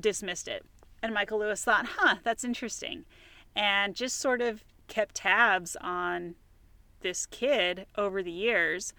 [0.00, 0.64] dismissed it.
[1.02, 3.04] And Michael Lewis thought, Huh, that's interesting.
[3.54, 6.34] And just sort of kept tabs on
[7.00, 8.92] this kid over the years.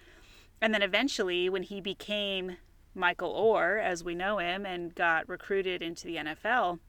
[0.62, 2.58] And then eventually, when he became
[2.96, 6.80] Michael Oher, as we know him, and got recruited into the NFL,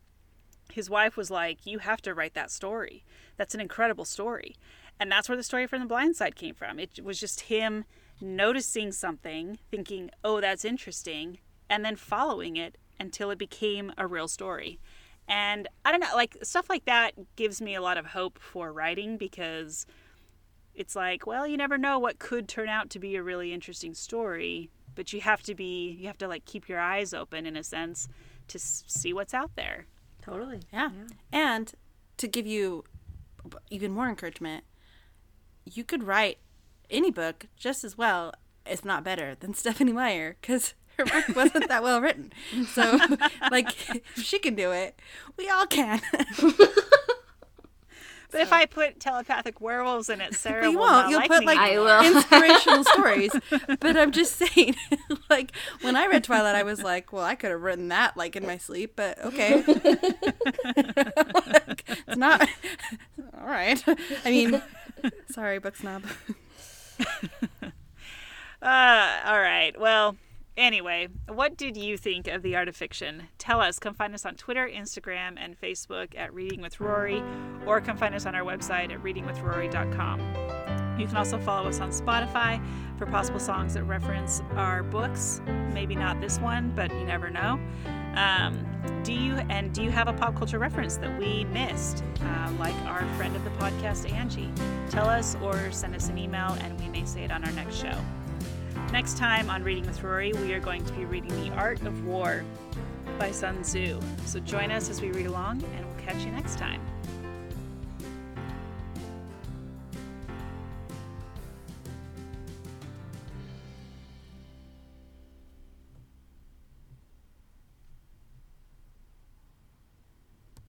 [0.72, 3.04] his wife was like, You have to write that story.
[3.36, 4.56] That's an incredible story.
[5.00, 6.78] And that's where the story from the blind side came from.
[6.78, 7.84] It was just him
[8.20, 11.38] noticing something, thinking, Oh, that's interesting,
[11.70, 14.80] and then following it until it became a real story.
[15.28, 18.72] And I don't know, like stuff like that gives me a lot of hope for
[18.72, 19.86] writing because
[20.74, 23.94] it's like, well, you never know what could turn out to be a really interesting
[23.94, 27.56] story, but you have to be, you have to like keep your eyes open in
[27.56, 28.08] a sense
[28.48, 29.86] to see what's out there.
[30.28, 30.60] Totally.
[30.72, 30.90] Yeah.
[31.32, 31.72] And
[32.18, 32.84] to give you
[33.70, 34.64] even more encouragement,
[35.64, 36.38] you could write
[36.90, 38.32] any book just as well,
[38.66, 42.32] if not better, than Stephanie Meyer because her book wasn't that well written.
[42.72, 42.98] So,
[43.50, 43.68] like,
[44.16, 44.98] if she can do it,
[45.36, 46.00] we all can.
[48.30, 50.92] But if I put telepathic werewolves in it, Sarah But you will won't.
[51.06, 52.04] not You'll like put me like I will.
[52.16, 53.32] inspirational stories.
[53.80, 54.76] But I'm just saying,
[55.30, 58.36] like when I read Twilight, I was like, well, I could have written that like
[58.36, 59.64] in my sleep, but okay.
[61.48, 62.46] Like, it's not
[63.40, 63.82] all right.
[64.24, 64.62] I mean,
[65.30, 66.04] sorry, book snob.
[68.60, 69.72] Uh, all right.
[69.78, 70.16] Well,
[70.58, 73.28] anyway, what did you think of the art of fiction?
[73.38, 73.78] Tell us.
[73.78, 77.22] Come find us on Twitter, Instagram, and Facebook at Reading with Rory,
[77.66, 80.20] or come find us on our website at readingwithrory.com.
[80.98, 82.60] You can also follow us on Spotify
[82.98, 85.40] for possible songs that reference our books.
[85.72, 87.60] Maybe not this one, but you never know.
[88.16, 88.66] Um,
[89.04, 92.74] do you and do you have a pop culture reference that we missed, uh, like
[92.86, 94.50] our friend of the podcast Angie?
[94.90, 97.76] Tell us or send us an email, and we may say it on our next
[97.76, 97.96] show.
[98.92, 102.06] Next time on Reading with Rory, we are going to be reading The Art of
[102.06, 102.42] War
[103.18, 104.00] by Sun Tzu.
[104.24, 106.80] So join us as we read along, and we'll catch you next time.